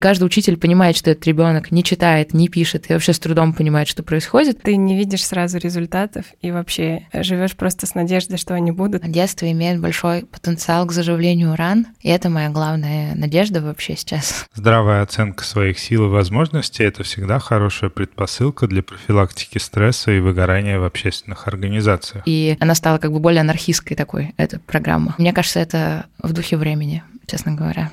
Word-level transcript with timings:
Каждый 0.00 0.24
учитель 0.24 0.56
понимает, 0.56 0.96
что 0.96 1.10
этот 1.10 1.26
ребенок 1.26 1.72
не 1.72 1.82
читает, 1.82 2.32
не 2.32 2.48
пишет 2.48 2.88
и 2.88 2.92
вообще 2.92 3.12
с 3.12 3.18
трудом 3.18 3.52
понимает, 3.52 3.88
что 3.88 4.04
происходит. 4.04 4.62
Ты 4.62 4.76
не 4.76 4.96
видишь 4.96 5.24
сразу 5.24 5.58
результатов 5.58 6.26
и 6.40 6.52
вообще 6.52 7.08
живешь 7.12 7.56
просто 7.56 7.86
с 7.86 7.96
надеждой, 7.96 8.38
что 8.38 8.54
они 8.54 8.70
будут. 8.70 9.02
Детство 9.10 9.50
имеет 9.50 9.80
большой 9.80 10.24
потенциал 10.24 10.86
к 10.86 10.92
заживлению 10.92 11.56
ран, 11.56 11.88
и 12.00 12.10
это 12.10 12.30
моя 12.30 12.48
главная 12.50 13.16
надежда 13.16 13.60
вообще 13.60 13.96
сейчас. 13.96 14.46
Здравая 14.54 15.02
оценка 15.02 15.42
своих 15.42 15.80
сил 15.80 16.06
и 16.06 16.08
возможностей— 16.08 16.84
это 16.84 17.02
всегда 17.02 17.40
хорошая 17.40 17.90
предпосылка 17.90 18.68
для 18.68 18.84
профилактики 18.84 19.58
стресса 19.58 20.12
и 20.12 20.20
выгорания 20.20 20.78
в 20.78 20.84
общественных 20.84 21.48
организациях. 21.48 22.22
И 22.24 22.56
она 22.60 22.76
стала 22.76 22.98
как 22.98 23.10
бы 23.10 23.18
более 23.18 23.40
анархистской 23.40 23.96
такой, 23.96 24.32
эта 24.36 24.60
программа. 24.60 25.16
Мне 25.18 25.32
кажется, 25.32 25.58
это 25.58 26.06
в 26.22 26.32
духе 26.32 26.56
времени, 26.56 27.02
честно 27.26 27.54
говоря. 27.54 27.90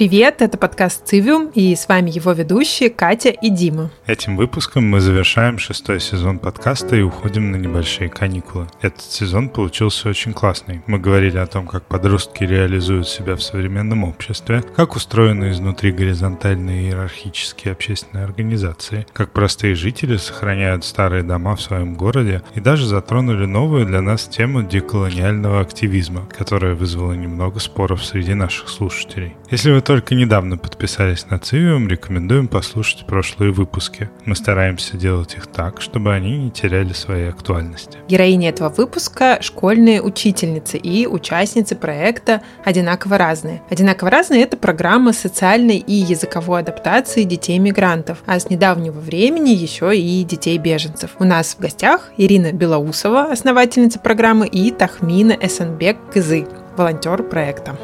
Привет, 0.00 0.40
это 0.40 0.56
подкаст 0.56 1.06
«Цивиум» 1.06 1.50
и 1.54 1.76
с 1.76 1.86
вами 1.86 2.10
его 2.10 2.32
ведущие 2.32 2.88
Катя 2.88 3.28
и 3.28 3.50
Дима. 3.50 3.90
Этим 4.06 4.38
выпуском 4.38 4.88
мы 4.88 4.98
завершаем 4.98 5.58
шестой 5.58 6.00
сезон 6.00 6.38
подкаста 6.38 6.96
и 6.96 7.02
уходим 7.02 7.50
на 7.50 7.56
небольшие 7.56 8.08
каникулы. 8.08 8.66
Этот 8.80 9.02
сезон 9.02 9.50
получился 9.50 10.08
очень 10.08 10.32
классный. 10.32 10.80
Мы 10.86 10.98
говорили 10.98 11.36
о 11.36 11.46
том, 11.46 11.66
как 11.66 11.84
подростки 11.84 12.44
реализуют 12.44 13.08
себя 13.08 13.36
в 13.36 13.42
современном 13.42 14.04
обществе, 14.04 14.64
как 14.74 14.96
устроены 14.96 15.50
изнутри 15.50 15.92
горизонтальные 15.92 16.84
иерархические 16.84 17.72
общественные 17.72 18.24
организации, 18.24 19.06
как 19.12 19.34
простые 19.34 19.74
жители 19.74 20.16
сохраняют 20.16 20.86
старые 20.86 21.24
дома 21.24 21.56
в 21.56 21.60
своем 21.60 21.92
городе 21.92 22.42
и 22.54 22.60
даже 22.60 22.86
затронули 22.86 23.44
новую 23.44 23.84
для 23.84 24.00
нас 24.00 24.26
тему 24.26 24.62
деколониального 24.62 25.60
активизма, 25.60 26.24
которая 26.24 26.74
вызвала 26.74 27.12
немного 27.12 27.60
споров 27.60 28.02
среди 28.02 28.32
наших 28.32 28.70
слушателей. 28.70 29.36
Если 29.50 29.70
вы 29.70 29.82
только 29.90 30.14
недавно 30.14 30.56
подписались 30.56 31.26
на 31.30 31.40
Цивиум, 31.40 31.88
рекомендуем 31.88 32.46
послушать 32.46 33.06
прошлые 33.06 33.50
выпуски. 33.50 34.08
Мы 34.24 34.36
стараемся 34.36 34.96
делать 34.96 35.34
их 35.34 35.48
так, 35.48 35.80
чтобы 35.80 36.14
они 36.14 36.38
не 36.38 36.52
теряли 36.52 36.92
своей 36.92 37.28
актуальности. 37.28 37.98
Героини 38.08 38.48
этого 38.48 38.68
выпуска— 38.68 39.38
школьные 39.40 40.00
учительницы 40.00 40.76
и 40.76 41.08
участницы 41.08 41.74
проекта 41.74 42.40
«Одинаково 42.64 43.18
разные». 43.18 43.62
«Одинаково 43.68 44.10
разные»— 44.10 44.42
это 44.44 44.56
программа 44.56 45.12
социальной 45.12 45.78
и 45.78 45.94
языковой 45.94 46.60
адаптации 46.60 47.24
детей-мигрантов, 47.24 48.18
а 48.26 48.38
с 48.38 48.48
недавнего 48.48 49.00
времени 49.00 49.50
еще 49.50 49.98
и 49.98 50.22
детей-беженцев. 50.22 51.16
У 51.18 51.24
нас 51.24 51.56
в 51.56 51.58
гостях 51.58 52.12
Ирина 52.16 52.52
Белоусова, 52.52 53.32
основательница 53.32 53.98
программы, 53.98 54.46
и 54.46 54.70
Тахмина 54.70 55.32
Эсенбек 55.32 55.96
Кызы, 56.12 56.46
волонтер 56.76 57.24
проекта. 57.24 57.76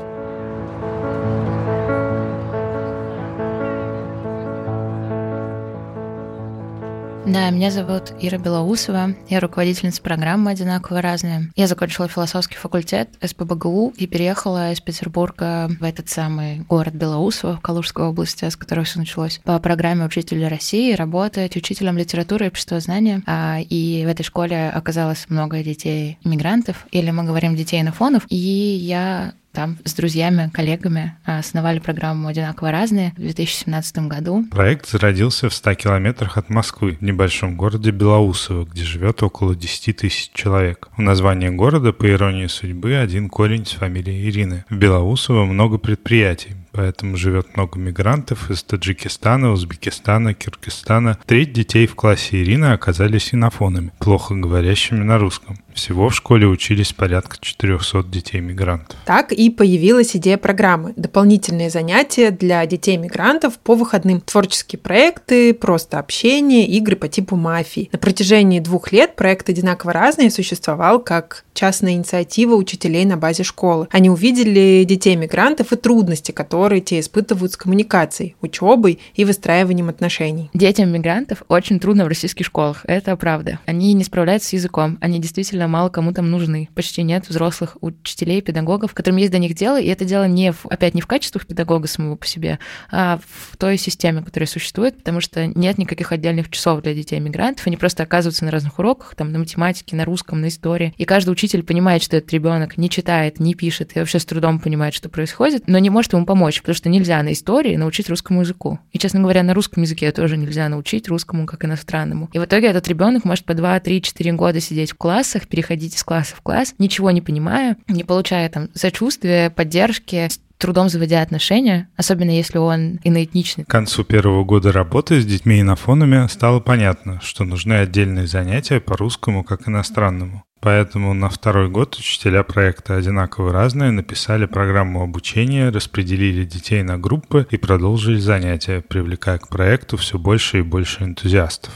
Да, 7.27 7.51
меня 7.51 7.73
зовут 7.73 8.13
Ира 8.21 8.39
Белоусова. 8.39 9.17
Я 9.29 9.41
руководительница 9.41 10.01
программы 10.01 10.53
«Одинаково 10.53 11.03
разные». 11.03 11.51
Я 11.57 11.67
закончила 11.67 12.07
философский 12.07 12.55
факультет 12.55 13.09
СПБГУ 13.21 13.95
и 13.97 14.07
переехала 14.07 14.71
из 14.71 14.81
Петербурга 14.81 15.69
в 15.81 15.83
этот 15.83 16.09
самый 16.09 16.61
город 16.61 16.95
Белоусово 16.95 17.57
в 17.57 17.61
Калужской 17.61 18.07
области, 18.07 18.49
с 18.49 18.55
которой 18.55 18.85
все 18.85 19.01
началось, 19.01 19.41
по 19.43 19.59
программе 19.59 20.05
«Учителя 20.05 20.49
России» 20.49 20.95
работать 20.95 21.57
учителем 21.57 21.99
литературы 21.99 22.45
и 22.45 22.49
обществознания. 22.49 23.23
А, 23.27 23.59
и 23.59 24.05
в 24.07 24.09
этой 24.09 24.23
школе 24.23 24.71
оказалось 24.71 25.27
много 25.29 25.65
детей-иммигрантов, 25.65 26.87
или 26.93 27.11
мы 27.11 27.25
говорим 27.25 27.57
детей 27.57 27.83
на 27.83 27.91
фонов. 27.91 28.25
И 28.29 28.37
я 28.37 29.33
там 29.57 29.79
с 29.85 29.95
друзьями, 29.95 30.51
коллегами 30.53 31.17
а, 31.25 31.39
основали 31.39 31.79
программу 31.79 32.29
«Одинаково 32.29 32.71
разные» 32.73 33.15
в 33.17 33.21
2017 33.21 34.01
году. 34.01 34.45
Проект 34.51 34.87
зародился 34.87 35.49
в 35.49 35.55
100 35.55 35.75
километрах 35.75 36.37
от 36.37 36.51
Москвы, 36.51 36.99
в 37.01 37.03
небольшом 37.03 37.57
городе 37.57 37.91
Белоусово, 37.91 38.67
где 38.67 38.85
живет 38.85 39.23
около 39.23 39.57
10 39.57 39.97
тысяч 39.97 40.31
человек. 40.35 40.91
У 40.99 41.03
названия 41.03 41.51
города, 41.51 41.95
по 41.95 42.07
иронии 42.07 42.49
судьбы, 42.49 42.97
один 42.97 43.31
корень 43.31 43.65
с 43.65 43.71
фамилией 43.71 44.29
Ирины. 44.29 44.67
В 44.69 44.77
Белоусово 44.77 45.47
много 45.47 45.79
предприятий, 45.79 46.51
поэтому 46.77 47.17
живет 47.17 47.57
много 47.57 47.79
мигрантов 47.79 48.51
из 48.51 48.63
Таджикистана, 48.63 49.51
Узбекистана, 49.51 50.35
Киргизстана. 50.35 51.19
Треть 51.25 51.53
детей 51.53 51.87
в 51.87 51.95
классе 51.95 52.43
Ирины 52.43 52.67
оказались 52.67 53.33
инофонами, 53.33 53.93
плохо 53.99 54.35
говорящими 54.35 55.03
на 55.03 55.19
русском. 55.19 55.59
Всего 55.77 56.09
в 56.09 56.15
школе 56.15 56.47
учились 56.47 56.95
порядка 56.95 57.37
400 57.39 58.05
детей-мигрантов. 58.05 58.99
Так 59.05 59.33
и 59.33 59.51
появилась 59.51 60.17
идея 60.17 60.39
программы. 60.39 60.95
Дополнительные 60.97 61.69
занятия 61.69 62.31
для 62.31 62.65
детей-мигрантов 62.65 63.59
по 63.59 63.75
выходным. 63.75 64.23
Творческие 64.23 64.81
проекты, 64.81 65.53
просто 65.53 65.99
общение, 65.99 66.67
игры 66.67 66.97
по 66.97 67.09
типу 67.09 67.37
мафии. 67.37 67.91
На 67.93 67.99
протяжении 67.99 68.61
двух 68.61 68.91
лет 68.91 69.17
проект 69.17 69.51
«Одинаково 69.51 69.93
разные» 69.93 70.31
существовал 70.31 70.99
как 70.99 71.45
частная 71.53 71.93
инициатива 71.93 72.55
учителей 72.55 73.05
на 73.05 73.19
базе 73.19 73.43
школы. 73.43 73.87
Они 73.91 74.09
увидели 74.09 74.85
детей-мигрантов 74.85 75.73
и 75.73 75.77
трудности, 75.77 76.33
которые 76.33 76.66
те 76.75 77.01
испытывают 77.01 77.53
с 77.53 77.57
коммуникацией, 77.57 78.37
учебой 78.41 78.99
и 79.15 79.25
выстраиванием 79.25 79.89
отношений. 79.89 80.51
Детям 80.55 80.91
мигрантов 80.91 81.43
очень 81.49 81.81
трудно 81.81 82.05
в 82.05 82.09
российских 82.09 82.47
школах, 82.47 82.83
это 82.85 83.17
правда. 83.17 83.59
Они 83.67 83.93
не 83.93 84.05
справляются 84.05 84.51
с 84.51 84.53
языком, 84.53 84.99
они 85.01 85.21
действительно 85.21 85.69
мало 85.69 85.89
кому 85.89 86.13
там 86.13 86.31
нужны. 86.31 86.69
Почти 86.75 87.03
нет 87.03 87.29
взрослых 87.29 87.77
учителей, 87.81 88.43
педагогов, 88.43 88.95
которым 88.95 89.19
есть 89.19 89.33
до 89.33 89.39
них 89.39 89.55
дело, 89.55 89.81
и 89.81 89.87
это 89.89 90.05
дело 90.05 90.27
не, 90.27 90.53
в, 90.53 90.67
опять, 90.67 90.95
не 90.95 91.01
в 91.01 91.07
качествах 91.07 91.47
педагога 91.47 91.89
самого 91.89 92.17
по 92.17 92.27
себе, 92.27 92.59
а 92.91 93.19
в 93.27 93.57
той 93.57 93.77
системе, 93.77 94.23
которая 94.23 94.47
существует, 94.47 94.99
потому 94.99 95.21
что 95.21 95.47
нет 95.47 95.79
никаких 95.79 96.13
отдельных 96.13 96.51
часов 96.51 96.83
для 96.83 96.95
детей-мигрантов, 96.95 97.67
они 97.67 97.77
просто 97.77 98.03
оказываются 98.03 98.45
на 98.45 98.51
разных 98.51 98.79
уроках, 98.79 99.15
там, 99.15 99.33
на 99.33 99.39
математике, 99.39 99.97
на 99.97 100.05
русском, 100.05 100.41
на 100.41 100.49
истории, 100.49 100.95
и 100.97 101.05
каждый 101.05 101.31
учитель 101.31 101.63
понимает, 101.63 102.03
что 102.03 102.17
этот 102.17 102.33
ребенок 102.33 102.77
не 102.77 102.91
читает, 102.91 103.41
не 103.41 103.55
пишет, 103.55 103.97
и 103.97 103.99
вообще 103.99 104.19
с 104.19 104.25
трудом 104.25 104.59
понимает, 104.59 104.95
что 104.95 105.09
происходит, 105.09 105.65
но 105.67 105.79
не 105.79 105.91
может 105.91 106.13
ему 106.13 106.27
помочь, 106.27 106.56
потому 106.61 106.77
что 106.77 106.89
нельзя 106.89 107.23
на 107.23 107.33
истории 107.33 107.77
научить 107.77 108.09
русскому 108.09 108.41
языку. 108.41 108.79
И, 108.93 108.99
честно 108.99 109.21
говоря, 109.21 109.43
на 109.43 109.55
русском 109.55 109.83
языке 109.83 110.11
тоже 110.13 110.37
нельзя 110.37 110.69
научить 110.69 111.09
русскому 111.09 111.47
как 111.47 111.65
иностранному. 111.65 112.29
И 112.33 112.39
в 112.39 112.45
итоге 112.45 112.69
этот 112.69 112.89
ребенок 112.89 113.25
может 113.25 113.45
по 113.45 113.55
2, 113.55 113.81
3, 113.81 114.03
4 114.03 114.33
года 114.33 114.61
сидеть 114.61 114.93
в 114.93 114.97
классах, 114.97 115.49
переходить 115.49 115.95
из 115.95 116.03
класса 116.03 116.35
в 116.37 116.41
класс, 116.41 116.75
ничего 116.79 117.11
не 117.11 117.21
понимая, 117.21 117.77
не 117.89 118.05
получая 118.05 118.49
там 118.49 118.69
сочувствия, 118.75 119.51
поддержки, 119.51 120.29
трудом 120.59 120.89
заводя 120.89 121.23
отношения, 121.23 121.89
особенно 121.97 122.31
если 122.31 122.59
он 122.59 122.99
иноэтничный. 123.05 123.65
К 123.65 123.71
концу 123.71 124.05
первого 124.05 124.45
года 124.45 124.73
работы 124.73 125.21
с 125.21 125.27
детьми 125.27 125.61
инофонами 125.61 126.27
стало 126.29 126.61
понятно, 126.61 127.21
что 127.23 127.45
нужны 127.45 127.75
отдельные 127.75 128.27
занятия 128.27 128.81
по 128.81 128.97
русскому 128.97 129.45
как 129.45 129.69
иностранному. 129.69 130.46
Поэтому 130.61 131.15
на 131.15 131.29
второй 131.29 131.69
год 131.69 131.97
учителя 131.97 132.43
проекта 132.43 132.97
«Одинаково 132.97 133.53
разные» 133.53 133.91
написали 133.91 134.47
программу 134.47 135.03
обучения, 135.03 135.69
распределили 135.69 136.45
детей 136.45 136.83
на 136.83 136.99
группы 136.99 137.47
и 137.51 137.57
продолжили 137.57 138.19
занятия, 138.19 138.81
привлекая 138.81 139.39
к 139.39 139.49
проекту 139.49 139.97
все 139.97 140.19
больше 140.19 140.59
и 140.59 140.63
больше 140.63 141.05
энтузиастов. 141.05 141.73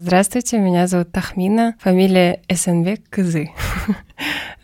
Здравствуйте, 0.00 0.58
меня 0.60 0.86
зовут 0.86 1.10
Тахмина, 1.10 1.74
фамилия 1.80 2.40
Эсенбек 2.46 3.08
Кызы. 3.10 3.50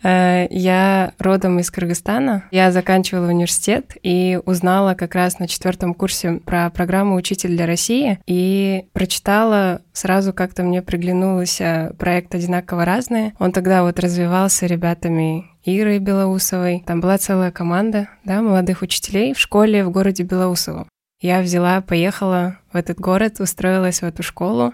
Э, 0.03 0.45
я 0.51 1.13
родом 1.17 1.57
из 1.57 1.71
Кыргызстана. 1.71 2.43
Я 2.51 2.71
заканчивала 2.71 3.27
университет 3.27 3.97
и 4.03 4.39
узнала 4.45 4.93
как 4.93 5.15
раз 5.15 5.39
на 5.39 5.47
четвертом 5.47 5.95
курсе 5.95 6.33
про 6.45 6.69
программу 6.69 7.15
«Учитель 7.15 7.55
для 7.55 7.65
России» 7.65 8.19
и 8.27 8.85
прочитала 8.93 9.81
сразу 9.93 10.31
как-то 10.31 10.61
мне 10.61 10.83
приглянулся 10.83 11.95
проект 11.97 12.35
«Одинаково 12.35 12.85
разные». 12.85 13.33
Он 13.39 13.51
тогда 13.51 13.81
вот 13.81 13.99
развивался 13.99 14.67
ребятами 14.67 15.45
Ирой 15.63 15.97
Белоусовой. 15.97 16.83
Там 16.85 17.01
была 17.01 17.17
целая 17.17 17.49
команда 17.51 18.07
да, 18.25 18.43
молодых 18.43 18.83
учителей 18.83 19.33
в 19.33 19.39
школе 19.39 19.83
в 19.83 19.89
городе 19.89 20.21
Белоусово. 20.21 20.87
Я 21.21 21.41
взяла, 21.41 21.81
поехала 21.81 22.59
в 22.75 22.77
этот 22.77 22.99
город, 22.99 23.39
устроилась 23.39 24.01
в 24.01 24.03
эту 24.03 24.21
школу 24.21 24.73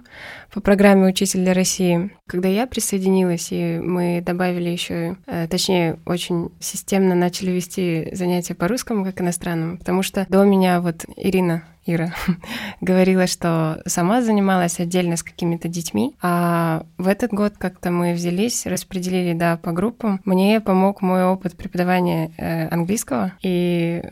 по 0.52 0.60
программе 0.60 1.08
«Учитель 1.08 1.44
для 1.44 1.54
России». 1.54 2.10
Когда 2.26 2.50
я 2.50 2.66
присоединилась, 2.66 3.50
и 3.52 3.78
мы 3.78 4.24
добавили 4.26 4.70
еще, 4.70 5.18
э, 5.28 5.48
точнее, 5.48 6.00
очень 6.08 6.50
системно 6.60 7.14
начали 7.14 7.52
вести 7.52 8.10
занятия 8.14 8.56
по 8.56 8.68
русскому 8.68 9.06
как 9.06 9.22
иностранному, 9.22 9.78
потому 9.78 10.02
что 10.02 10.26
до 10.30 10.44
меня 10.44 10.82
вот 10.82 11.06
Ирина 11.16 11.64
Ира, 11.86 12.14
говорила, 12.82 13.26
что 13.26 13.82
сама 13.88 14.22
занималась 14.22 14.80
отдельно 14.80 15.16
с 15.16 15.24
какими-то 15.24 15.68
детьми, 15.68 16.16
а 16.22 16.86
в 16.98 17.08
этот 17.08 17.32
год 17.32 17.54
как-то 17.58 17.90
мы 17.90 18.14
взялись, 18.14 18.66
распределили, 18.68 19.34
да, 19.34 19.58
по 19.58 19.72
группам. 19.72 20.22
Мне 20.24 20.62
помог 20.62 21.02
мой 21.02 21.24
опыт 21.26 21.58
преподавания 21.58 22.32
э, 22.38 22.68
английского, 22.68 23.34
и 23.42 24.04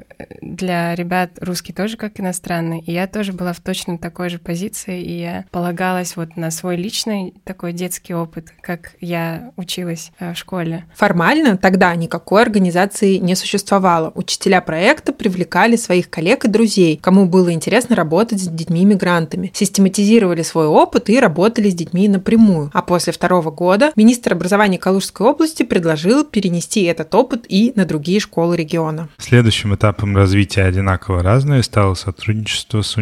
для 0.42 0.96
ребят 0.96 1.32
русский 1.42 1.74
тоже 1.74 1.98
как 1.98 2.20
иностранный, 2.20 2.80
и 2.80 2.92
я 2.92 3.06
тоже 3.06 3.34
была 3.34 3.54
в 3.54 3.62
точно 3.80 3.98
такой 3.98 4.30
же 4.30 4.40
позиции, 4.40 5.02
и 5.02 5.22
я 5.22 5.46
полагалась 5.52 6.18
вот 6.18 6.36
на 6.36 6.52
свой 6.52 6.76
личный 6.76 7.34
такой 7.46 7.72
детский 7.72 8.14
опыт, 8.14 8.48
как 8.62 8.92
я 9.00 9.52
училась 9.56 10.12
э, 10.20 10.34
в 10.34 10.38
школе. 10.38 10.84
Формально 10.94 11.58
тогда 11.58 11.96
никакой 11.96 12.42
организации 12.42 13.16
не 13.18 13.36
существовало. 13.36 14.12
Учителя 14.16 14.60
проекта 14.60 15.14
привлекали 15.14 15.78
своих 15.78 16.10
коллег 16.10 16.44
и 16.44 16.50
друзей, 16.50 16.98
кому 17.02 17.26
было 17.26 17.54
интересно 17.54 17.96
работать 17.96 18.42
с 18.42 18.48
детьми-мигрантами, 18.48 19.52
систематизировали 19.54 20.42
свой 20.42 20.68
опыт 20.68 21.10
и 21.10 21.18
работали 21.18 21.70
с 21.70 21.74
детьми 21.74 22.10
напрямую. 22.10 22.72
А 22.74 22.82
после 22.82 23.14
второго 23.14 23.50
года 23.50 23.94
министр 23.96 24.34
образования 24.34 24.78
Калужской 24.78 25.26
области 25.26 25.64
предложил 25.64 26.26
перенести 26.26 26.84
этот 26.84 27.16
опыт 27.16 27.46
и 27.48 27.72
на 27.78 27.86
другие 27.86 28.20
школы 28.20 28.58
региона. 28.58 29.08
Следующим 29.18 29.74
этапом 29.74 30.18
развития 30.18 30.64
одинаково 30.64 31.24
разное 31.24 31.62
стало 31.62 31.94
сотрудничество 31.94 32.82
с 32.82 32.98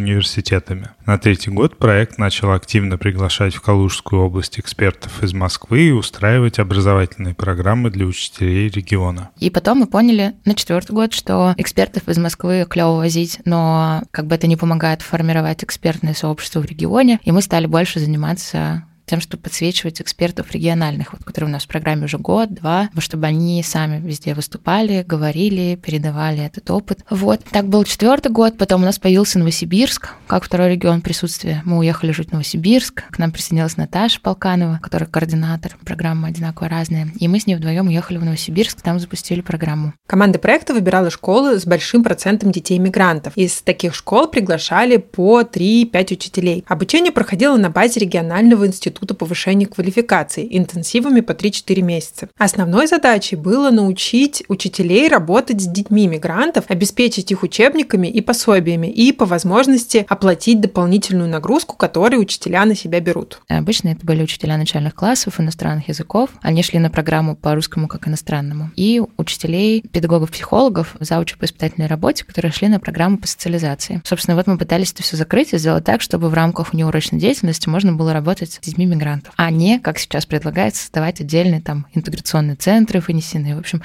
университетами. 0.67 0.89
На 1.05 1.17
третий 1.17 1.51
год 1.51 1.77
проект 1.77 2.17
начал 2.17 2.51
активно 2.51 2.97
приглашать 2.97 3.55
в 3.55 3.61
Калужскую 3.61 4.21
область 4.21 4.59
экспертов 4.59 5.23
из 5.23 5.33
Москвы 5.33 5.87
и 5.87 5.91
устраивать 5.91 6.59
образовательные 6.59 7.33
программы 7.33 7.89
для 7.89 8.05
учителей 8.05 8.69
региона. 8.69 9.29
И 9.39 9.49
потом 9.49 9.79
мы 9.79 9.87
поняли 9.87 10.33
на 10.45 10.55
четвертый 10.55 10.91
год, 10.91 11.13
что 11.13 11.53
экспертов 11.57 12.07
из 12.07 12.17
Москвы 12.17 12.65
клево 12.69 12.97
возить, 12.97 13.39
но 13.45 14.03
как 14.11 14.27
бы 14.27 14.35
это 14.35 14.47
не 14.47 14.55
помогает 14.55 15.01
формировать 15.01 15.63
экспертное 15.63 16.13
сообщество 16.13 16.59
в 16.59 16.65
регионе, 16.65 17.19
и 17.23 17.31
мы 17.31 17.41
стали 17.41 17.65
больше 17.65 17.99
заниматься 17.99 18.83
тем, 19.07 19.21
чтобы 19.21 19.43
подсвечивать 19.43 20.01
экспертов 20.01 20.51
региональных, 20.51 21.13
вот, 21.13 21.23
которые 21.23 21.49
у 21.49 21.53
нас 21.53 21.63
в 21.63 21.67
программе 21.67 22.05
уже 22.05 22.17
год-два, 22.17 22.89
чтобы 22.99 23.25
они 23.25 23.63
сами 23.63 24.05
везде 24.05 24.33
выступали, 24.33 25.03
говорили, 25.07 25.79
передавали 25.81 26.43
этот 26.43 26.69
опыт. 26.69 26.99
Вот, 27.09 27.41
так 27.49 27.67
был 27.67 27.83
четвертый 27.85 28.31
год, 28.31 28.57
потом 28.57 28.81
у 28.81 28.85
нас 28.85 28.99
появился 28.99 29.39
Новосибирск, 29.39 30.09
как 30.27 30.43
второй 30.43 30.71
регион 30.71 31.01
присутствия. 31.01 31.61
Мы 31.63 31.77
уехали 31.77 32.11
жить 32.11 32.29
в 32.29 32.33
Новосибирск, 32.33 33.03
к 33.09 33.17
нам 33.17 33.31
присоединилась 33.31 33.77
Наташа 33.77 34.19
Полканова, 34.19 34.79
которая 34.83 35.07
координатор 35.09 35.77
программы 35.85 36.27
«Одинаково 36.27 36.67
разные», 36.67 37.07
и 37.17 37.27
мы 37.29 37.39
с 37.39 37.47
ней 37.47 37.55
вдвоем 37.55 37.87
уехали 37.87 38.17
в 38.17 38.25
Новосибирск, 38.25 38.81
там 38.81 38.99
запустили 38.99 39.39
программу. 39.39 39.93
Команда 40.05 40.37
проекта 40.37 40.73
выбирала 40.73 41.09
школы 41.09 41.59
с 41.59 41.65
большим 41.65 42.03
процентом 42.03 42.51
детей-мигрантов. 42.51 43.37
Из 43.37 43.61
таких 43.61 43.95
школ 43.95 44.27
приглашали 44.27 44.97
по 44.97 45.43
3-5 45.43 46.13
учителей. 46.13 46.65
Обучение 46.67 47.13
проходило 47.13 47.55
на 47.55 47.69
базе 47.69 48.01
регионального 48.01 48.67
института 48.67 48.96
Института 48.97 49.13
повышения 49.13 49.67
квалификации 49.67 50.47
интенсивами 50.57 51.21
по 51.21 51.33
3-4 51.33 51.81
месяца. 51.83 52.29
Основной 52.35 52.87
задачей 52.87 53.35
было 53.35 53.69
научить 53.69 54.43
учителей 54.47 55.07
работать 55.07 55.61
с 55.61 55.67
детьми 55.67 56.07
мигрантов, 56.07 56.65
обеспечить 56.69 57.29
их 57.31 57.43
учебниками 57.43 58.07
и 58.07 58.21
пособиями 58.21 58.87
и 58.87 59.11
по 59.11 59.25
возможности 59.25 60.03
оплатить 60.09 60.61
дополнительную 60.61 61.29
нагрузку, 61.29 61.75
которую 61.75 62.23
учителя 62.23 62.65
на 62.65 62.73
себя 62.73 62.99
берут. 62.99 63.39
Обычно 63.47 63.89
это 63.89 64.03
были 64.03 64.23
учителя 64.23 64.57
начальных 64.57 64.95
классов 64.95 65.39
иностранных 65.39 65.89
языков. 65.89 66.31
Они 66.41 66.63
шли 66.63 66.79
на 66.79 66.89
программу 66.89 67.35
по 67.35 67.53
русскому 67.53 67.87
как 67.87 68.07
иностранному. 68.07 68.71
И 68.75 68.99
учителей, 69.17 69.83
педагогов-психологов, 69.91 70.95
заучи 70.99 71.37
по 71.37 71.45
испытательной 71.45 71.85
работе, 71.87 72.25
которые 72.25 72.51
шли 72.51 72.67
на 72.67 72.79
программу 72.79 73.19
по 73.19 73.27
социализации. 73.27 74.01
Собственно, 74.03 74.35
вот 74.35 74.47
мы 74.47 74.57
пытались 74.57 74.91
это 74.91 75.03
все 75.03 75.17
закрыть 75.17 75.53
и 75.53 75.59
сделать 75.59 75.83
так, 75.83 76.01
чтобы 76.01 76.29
в 76.29 76.33
рамках 76.33 76.73
неурочной 76.73 77.19
деятельности 77.19 77.69
можно 77.69 77.93
было 77.93 78.11
работать 78.11 78.53
с 78.53 78.59
детьми 78.59 78.86
мигрантов, 78.87 79.33
а 79.37 79.51
не, 79.51 79.79
как 79.79 79.99
сейчас 79.99 80.25
предлагается, 80.25 80.83
создавать 80.83 81.21
отдельные 81.21 81.61
там 81.61 81.87
интеграционные 81.93 82.55
центры 82.55 82.99
вынесенные. 82.99 83.55
В 83.55 83.59
общем, 83.59 83.81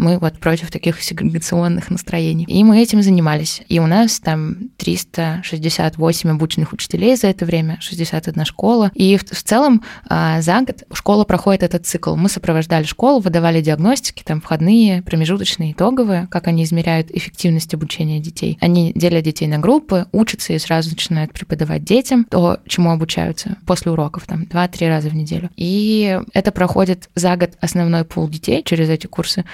мы 0.00 0.18
вот 0.18 0.38
против 0.38 0.70
таких 0.70 1.00
сегрегационных 1.02 1.90
настроений. 1.90 2.44
И 2.48 2.64
мы 2.64 2.80
этим 2.80 3.02
занимались. 3.02 3.62
И 3.68 3.78
у 3.78 3.86
нас 3.86 4.18
там 4.18 4.70
368 4.78 6.30
обученных 6.30 6.72
учителей 6.72 7.16
за 7.16 7.28
это 7.28 7.44
время, 7.44 7.78
61 7.80 8.44
школа. 8.46 8.90
И 8.94 9.16
в, 9.16 9.24
в 9.24 9.42
целом 9.42 9.82
а, 10.08 10.40
за 10.40 10.60
год 10.62 10.84
школа 10.92 11.24
проходит 11.24 11.62
этот 11.62 11.86
цикл. 11.86 12.16
Мы 12.16 12.28
сопровождали 12.28 12.84
школу, 12.84 13.20
выдавали 13.20 13.60
диагностики, 13.60 14.22
там 14.24 14.40
входные, 14.40 15.02
промежуточные, 15.02 15.72
итоговые, 15.72 16.26
как 16.30 16.48
они 16.48 16.64
измеряют 16.64 17.10
эффективность 17.10 17.74
обучения 17.74 18.20
детей. 18.20 18.58
Они 18.60 18.92
делят 18.94 19.24
детей 19.24 19.46
на 19.46 19.58
группы, 19.58 20.06
учатся 20.12 20.54
и 20.54 20.58
сразу 20.58 20.90
начинают 20.90 21.32
преподавать 21.32 21.84
детям 21.84 22.24
то, 22.24 22.58
чему 22.66 22.90
обучаются 22.90 23.58
после 23.66 23.92
уроков 23.92 24.26
там 24.26 24.44
2-3 24.44 24.88
раза 24.88 25.08
в 25.10 25.14
неделю. 25.14 25.50
И 25.56 26.18
это 26.32 26.52
проходит 26.52 27.10
за 27.14 27.36
год 27.36 27.50
основной 27.60 28.04
пул 28.04 28.28
детей 28.28 28.62
через 28.64 28.88
эти 28.88 29.06
курсы, 29.06 29.44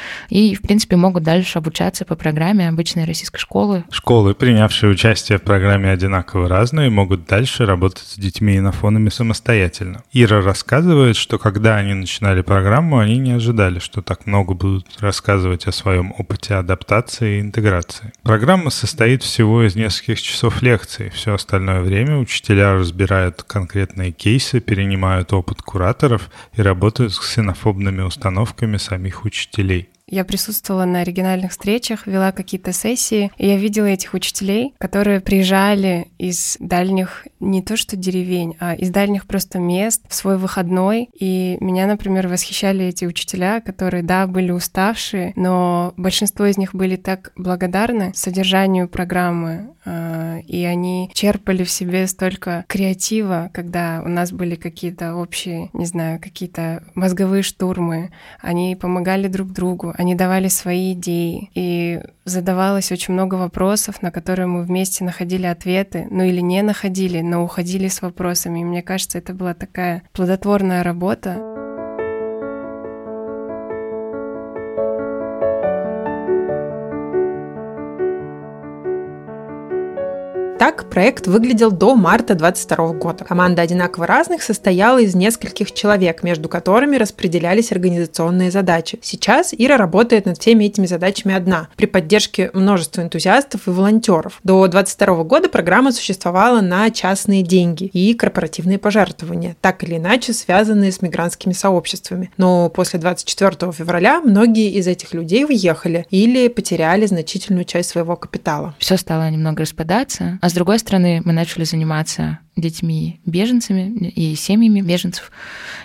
в 0.55 0.61
принципе, 0.61 0.97
могут 0.97 1.23
дальше 1.23 1.59
обучаться 1.59 2.05
по 2.05 2.15
программе 2.15 2.69
обычной 2.69 3.07
российской 3.07 3.39
школы. 3.39 3.85
Школы, 3.91 4.35
принявшие 4.35 4.93
участие 4.93 5.39
в 5.39 5.43
программе 5.43 5.91
одинаково 5.91 6.47
разные, 6.47 6.91
могут 6.91 7.27
дальше 7.27 7.65
работать 7.65 8.05
с 8.07 8.19
детьми 8.19 8.57
и 8.57 8.61
на 8.61 8.71
фонами 8.71 9.09
самостоятельно. 9.09 10.03
Ира 10.13 10.43
рассказывает, 10.43 11.17
что 11.17 11.39
когда 11.39 11.77
они 11.77 11.95
начинали 11.95 12.43
программу, 12.43 12.99
они 12.99 13.17
не 13.17 13.33
ожидали, 13.33 13.79
что 13.79 14.03
так 14.03 14.27
много 14.27 14.53
будут 14.53 14.87
рассказывать 15.01 15.67
о 15.67 15.73
своем 15.73 16.13
опыте 16.19 16.55
адаптации 16.55 17.39
и 17.39 17.41
интеграции. 17.41 18.13
Программа 18.23 18.69
состоит 18.69 19.23
всего 19.23 19.67
из 19.67 19.75
нескольких 19.75 20.21
часов 20.21 20.61
лекций. 20.61 21.09
Все 21.09 21.33
остальное 21.33 21.81
время 21.81 22.19
учителя 22.19 22.75
разбирают 22.75 23.43
конкретные 23.43 24.13
кейсы, 24.13 24.61
перенимают 24.61 25.33
опыт 25.33 25.63
кураторов 25.63 26.29
и 26.55 26.61
работают 26.61 27.15
с 27.15 27.19
ксенофобными 27.19 28.03
установками 28.03 28.77
самих 28.77 29.25
учителей. 29.25 29.89
Я 30.09 30.25
присутствовала 30.25 30.85
на 30.85 31.01
оригинальных 31.01 31.51
встречах, 31.51 32.07
вела 32.07 32.31
какие-то 32.31 32.73
сессии, 32.73 33.33
и 33.39 33.49
я 33.49 33.57
видела 33.57 33.87
этих 33.87 34.15
учителей, 34.15 34.73
которые 34.79 35.21
приезжали 35.21 36.07
из 36.17 36.57
дальних, 36.61 37.27
не 37.41 37.61
то 37.61 37.77
что 37.77 37.97
деревень, 37.97 38.57
а 38.61 38.75
из 38.75 38.91
дальних 38.91 39.27
просто 39.27 39.59
мест 39.59 40.03
в 40.09 40.15
свой 40.15 40.39
выходной. 40.39 41.09
И 41.19 41.57
меня, 41.61 41.89
например, 41.89 42.29
восхищали 42.29 42.85
эти 42.85 43.05
учителя, 43.05 43.61
которые, 43.61 44.05
да, 44.05 44.29
были 44.29 44.53
уставшие, 44.53 45.33
но 45.35 45.93
большинство 45.97 46.47
из 46.47 46.57
них 46.57 46.73
были 46.73 46.95
так 46.95 47.33
благодарны 47.35 48.13
содержанию 48.15 48.89
программы, 48.89 49.71
и 49.87 50.65
они 50.65 51.11
черпали 51.15 51.65
в 51.65 51.71
себе 51.71 52.07
столько 52.07 52.65
креатива, 52.69 53.51
когда 53.53 54.03
у 54.05 54.09
нас 54.09 54.33
были 54.33 54.57
какие-то 54.57 55.15
общие, 55.15 55.71
не 55.73 55.87
знаю, 55.87 56.21
какие-то 56.21 56.83
мозговые 56.95 57.43
штурмы. 57.43 58.11
Они 58.41 58.77
помогали 58.77 59.29
друг 59.29 59.53
другу, 59.53 59.95
они 59.97 60.15
давали 60.15 60.49
свои 60.49 60.93
идеи, 60.93 61.51
и 61.55 62.01
задавалось 62.25 62.91
очень 62.93 63.15
много 63.15 63.37
вопросов, 63.37 64.03
на 64.03 64.11
которые 64.11 64.47
мы 64.47 64.65
вместе 64.65 65.05
находили 65.05 65.47
ответы, 65.47 66.07
ну 66.11 66.25
или 66.25 66.41
не 66.41 66.63
находили, 66.63 67.21
но 67.21 67.45
уходили 67.45 67.89
с 67.89 68.03
вопросами. 68.03 68.61
И 68.61 68.65
мне 68.65 68.83
кажется, 68.83 69.19
это 69.19 69.33
была 69.33 69.55
такая 69.55 70.03
плодотворная 70.13 70.83
работа. 70.83 71.56
Так 80.59 80.89
проект 80.89 81.27
выглядел 81.27 81.71
до 81.71 81.95
марта 81.95 82.35
2022 82.35 82.93
года. 82.95 83.25
Команда 83.25 83.61
одинаково 83.61 84.07
разных 84.07 84.43
состояла 84.43 84.99
из 84.99 85.15
нескольких 85.15 85.73
человек, 85.73 86.23
между 86.23 86.49
которыми 86.49 86.97
распределялись 86.97 87.73
организационные 87.73 88.51
задачи. 88.51 88.99
Сейчас 89.03 89.53
Ира 89.57 89.77
работает 89.77 90.25
над 90.25 90.39
всеми 90.39 90.65
этими 90.65 90.87
задачами 90.87 91.35
одна, 91.35 91.69
при 91.77 91.85
поддержке 91.85 92.51
множества 92.55 93.03
энтузиастов 93.03 93.69
и 93.69 93.71
волонтеров. 93.71 94.41
До 94.45 94.67
2022 94.67 95.25
года 95.25 95.51
программа 95.51 95.93
существовала 95.93 96.63
на 96.63 96.89
частные 96.91 97.43
деньги 97.43 97.85
и 97.85 98.15
корпоративные 98.15 98.79
пожертвования, 98.79 99.57
так 99.61 99.85
или 99.85 99.99
иначе 99.99 100.33
связанные 100.33 100.91
с 100.91 101.03
мигрантскими 101.03 101.53
сообществами. 101.53 102.31
Но 102.39 102.71
после 102.71 102.99
24 102.99 103.73
февраля 103.73 104.23
многие 104.23 104.71
из 104.71 104.87
этих 104.87 105.13
людей 105.13 105.45
уехали 105.45 106.07
или 106.09 106.49
потеряли 106.49 107.05
значительную 107.05 107.67
часть 107.67 107.91
своего 107.91 108.17
капитала. 108.17 108.75
Все 108.79 108.97
стало 108.97 109.29
немного 109.29 109.61
распадаться, 109.61 110.39
а 110.47 110.49
с 110.49 110.53
другой 110.53 110.79
стороны, 110.79 111.23
мы 111.25 111.33
начали 111.33 111.65
заниматься 111.65 112.39
детьми-беженцами 112.55 114.11
и 114.11 114.37
семьями 114.37 114.81
беженцев. 114.81 115.33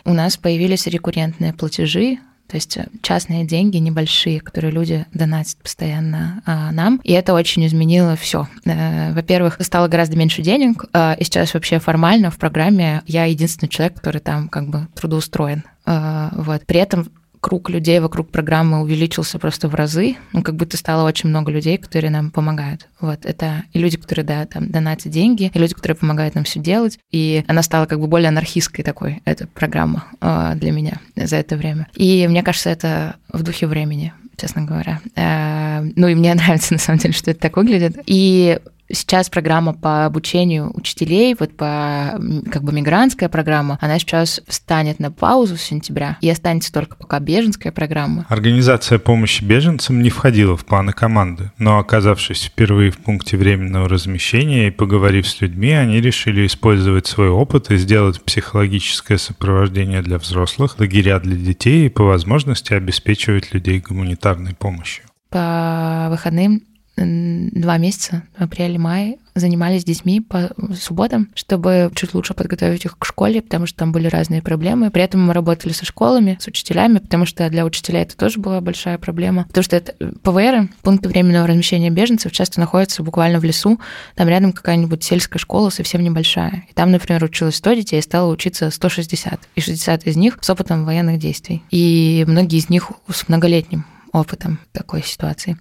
У 0.05 0.13
нас 0.13 0.37
появились 0.37 0.85
рекуррентные 0.85 1.51
платежи 1.51 2.19
То 2.47 2.57
есть 2.57 2.77
э, 2.77 2.85
частные 3.01 3.43
деньги 3.43 3.77
небольшие, 3.77 4.39
которые 4.39 4.71
люди 4.71 5.07
донатят 5.15 5.57
постоянно 5.57 6.43
а, 6.45 6.71
нам. 6.71 7.01
И 7.03 7.11
это 7.11 7.33
очень 7.33 7.65
изменило 7.65 8.15
все. 8.15 8.47
Э, 8.65 9.13
во-первых, 9.13 9.57
стало 9.61 9.87
гораздо 9.87 10.15
меньше 10.15 10.43
денег, 10.43 10.85
а, 10.93 11.15
и 11.17 11.23
сейчас 11.23 11.55
вообще 11.55 11.79
формально 11.79 12.29
в 12.29 12.37
программе 12.37 13.01
я 13.07 13.25
единственный 13.25 13.69
человек, 13.69 13.95
который 13.95 14.21
там 14.21 14.47
как 14.47 14.69
бы 14.69 14.87
трудоустроен. 14.93 15.63
А, 15.87 16.29
вот. 16.35 16.67
При 16.67 16.79
этом 16.79 17.09
круг 17.41 17.69
людей 17.69 17.99
вокруг 17.99 18.29
программы 18.29 18.81
увеличился 18.81 19.39
просто 19.39 19.67
в 19.67 19.75
разы. 19.75 20.15
Ну, 20.31 20.43
как 20.43 20.55
будто 20.55 20.77
стало 20.77 21.07
очень 21.07 21.29
много 21.29 21.51
людей, 21.51 21.77
которые 21.77 22.11
нам 22.11 22.31
помогают. 22.31 22.87
Вот, 22.99 23.25
это 23.25 23.63
и 23.73 23.79
люди, 23.79 23.97
которые, 23.97 24.23
да, 24.23 24.45
там, 24.45 24.69
донатят 24.69 25.11
деньги, 25.11 25.51
и 25.53 25.59
люди, 25.59 25.73
которые 25.73 25.97
помогают 25.97 26.35
нам 26.35 26.43
все 26.43 26.59
делать. 26.59 26.99
И 27.11 27.43
она 27.47 27.63
стала 27.63 27.87
как 27.87 27.99
бы 27.99 28.07
более 28.07 28.29
анархистской 28.29 28.85
такой, 28.85 29.21
эта 29.25 29.47
программа 29.47 30.05
э, 30.21 30.53
для 30.55 30.71
меня 30.71 31.01
за 31.15 31.37
это 31.37 31.57
время. 31.57 31.87
И 31.95 32.27
мне 32.29 32.43
кажется, 32.43 32.69
это 32.69 33.15
в 33.33 33.43
духе 33.43 33.67
времени 33.67 34.13
честно 34.37 34.63
говоря. 34.63 34.99
Э, 35.15 35.81
ну 35.95 36.07
и 36.07 36.15
мне 36.15 36.33
нравится, 36.35 36.73
на 36.73 36.79
самом 36.79 36.99
деле, 36.99 37.13
что 37.13 37.31
это 37.31 37.39
так 37.39 37.57
выглядит. 37.57 37.97
И 38.07 38.59
Сейчас 38.93 39.29
программа 39.29 39.73
по 39.73 40.05
обучению 40.05 40.71
учителей, 40.75 41.35
вот 41.39 41.55
по 41.55 42.19
как 42.51 42.63
бы 42.63 42.71
мигрантская 42.71 43.29
программа, 43.29 43.77
она 43.81 43.99
сейчас 43.99 44.41
встанет 44.47 44.99
на 44.99 45.11
паузу 45.11 45.57
с 45.57 45.61
сентября 45.61 46.17
и 46.21 46.29
останется 46.29 46.71
только 46.71 46.95
пока 46.95 47.19
беженская 47.19 47.71
программа. 47.71 48.25
Организация 48.29 48.99
помощи 48.99 49.43
беженцам 49.43 50.01
не 50.01 50.09
входила 50.09 50.57
в 50.57 50.65
планы 50.65 50.93
команды, 50.93 51.51
но 51.57 51.79
оказавшись 51.79 52.45
впервые 52.45 52.91
в 52.91 52.97
пункте 52.97 53.37
временного 53.37 53.87
размещения 53.87 54.67
и 54.67 54.71
поговорив 54.71 55.27
с 55.27 55.41
людьми, 55.41 55.71
они 55.71 56.01
решили 56.01 56.45
использовать 56.45 57.07
свой 57.07 57.29
опыт 57.29 57.71
и 57.71 57.77
сделать 57.77 58.21
психологическое 58.21 59.17
сопровождение 59.17 60.01
для 60.01 60.17
взрослых, 60.17 60.79
лагеря 60.79 61.19
для 61.19 61.35
детей 61.35 61.85
и 61.85 61.89
по 61.89 62.03
возможности 62.03 62.73
обеспечивать 62.73 63.53
людей 63.53 63.79
гуманитарной 63.79 64.55
помощью. 64.55 65.05
По 65.29 66.07
выходным 66.09 66.61
два 66.97 67.77
месяца, 67.77 68.23
апрель-май, 68.37 69.17
занимались 69.33 69.81
с 69.81 69.85
детьми 69.85 70.19
по 70.19 70.51
субботам, 70.75 71.29
чтобы 71.35 71.91
чуть 71.95 72.13
лучше 72.13 72.33
подготовить 72.33 72.85
их 72.85 72.97
к 72.97 73.05
школе, 73.05 73.41
потому 73.41 73.65
что 73.65 73.79
там 73.79 73.91
были 73.91 74.07
разные 74.07 74.41
проблемы. 74.41 74.91
При 74.91 75.03
этом 75.03 75.25
мы 75.25 75.33
работали 75.33 75.71
со 75.71 75.85
школами, 75.85 76.37
с 76.39 76.47
учителями, 76.47 76.97
потому 76.99 77.25
что 77.25 77.49
для 77.49 77.65
учителей 77.65 78.01
это 78.03 78.17
тоже 78.17 78.39
была 78.39 78.59
большая 78.61 78.97
проблема. 78.97 79.45
Потому 79.45 79.63
что 79.63 79.77
это 79.77 79.93
ПВР, 80.21 80.69
пункты 80.81 81.07
временного 81.07 81.47
размещения 81.47 81.89
беженцев, 81.89 82.31
часто 82.31 82.59
находятся 82.59 83.03
буквально 83.03 83.39
в 83.39 83.43
лесу. 83.43 83.79
Там 84.15 84.27
рядом 84.27 84.51
какая-нибудь 84.51 85.03
сельская 85.03 85.39
школа 85.39 85.69
совсем 85.69 86.03
небольшая. 86.03 86.65
И 86.69 86.73
там, 86.73 86.91
например, 86.91 87.23
училось 87.23 87.55
100 87.55 87.73
детей, 87.73 87.99
и 87.99 88.01
стало 88.01 88.31
учиться 88.31 88.69
160. 88.69 89.39
И 89.55 89.61
60 89.61 90.07
из 90.07 90.17
них 90.17 90.37
с 90.41 90.49
опытом 90.49 90.85
военных 90.85 91.19
действий. 91.19 91.63
И 91.71 92.25
многие 92.27 92.57
из 92.57 92.69
них 92.69 92.91
с 93.09 93.27
многолетним 93.29 93.85
опытом 94.11 94.59
такой 94.71 95.03
ситуации. 95.03 95.57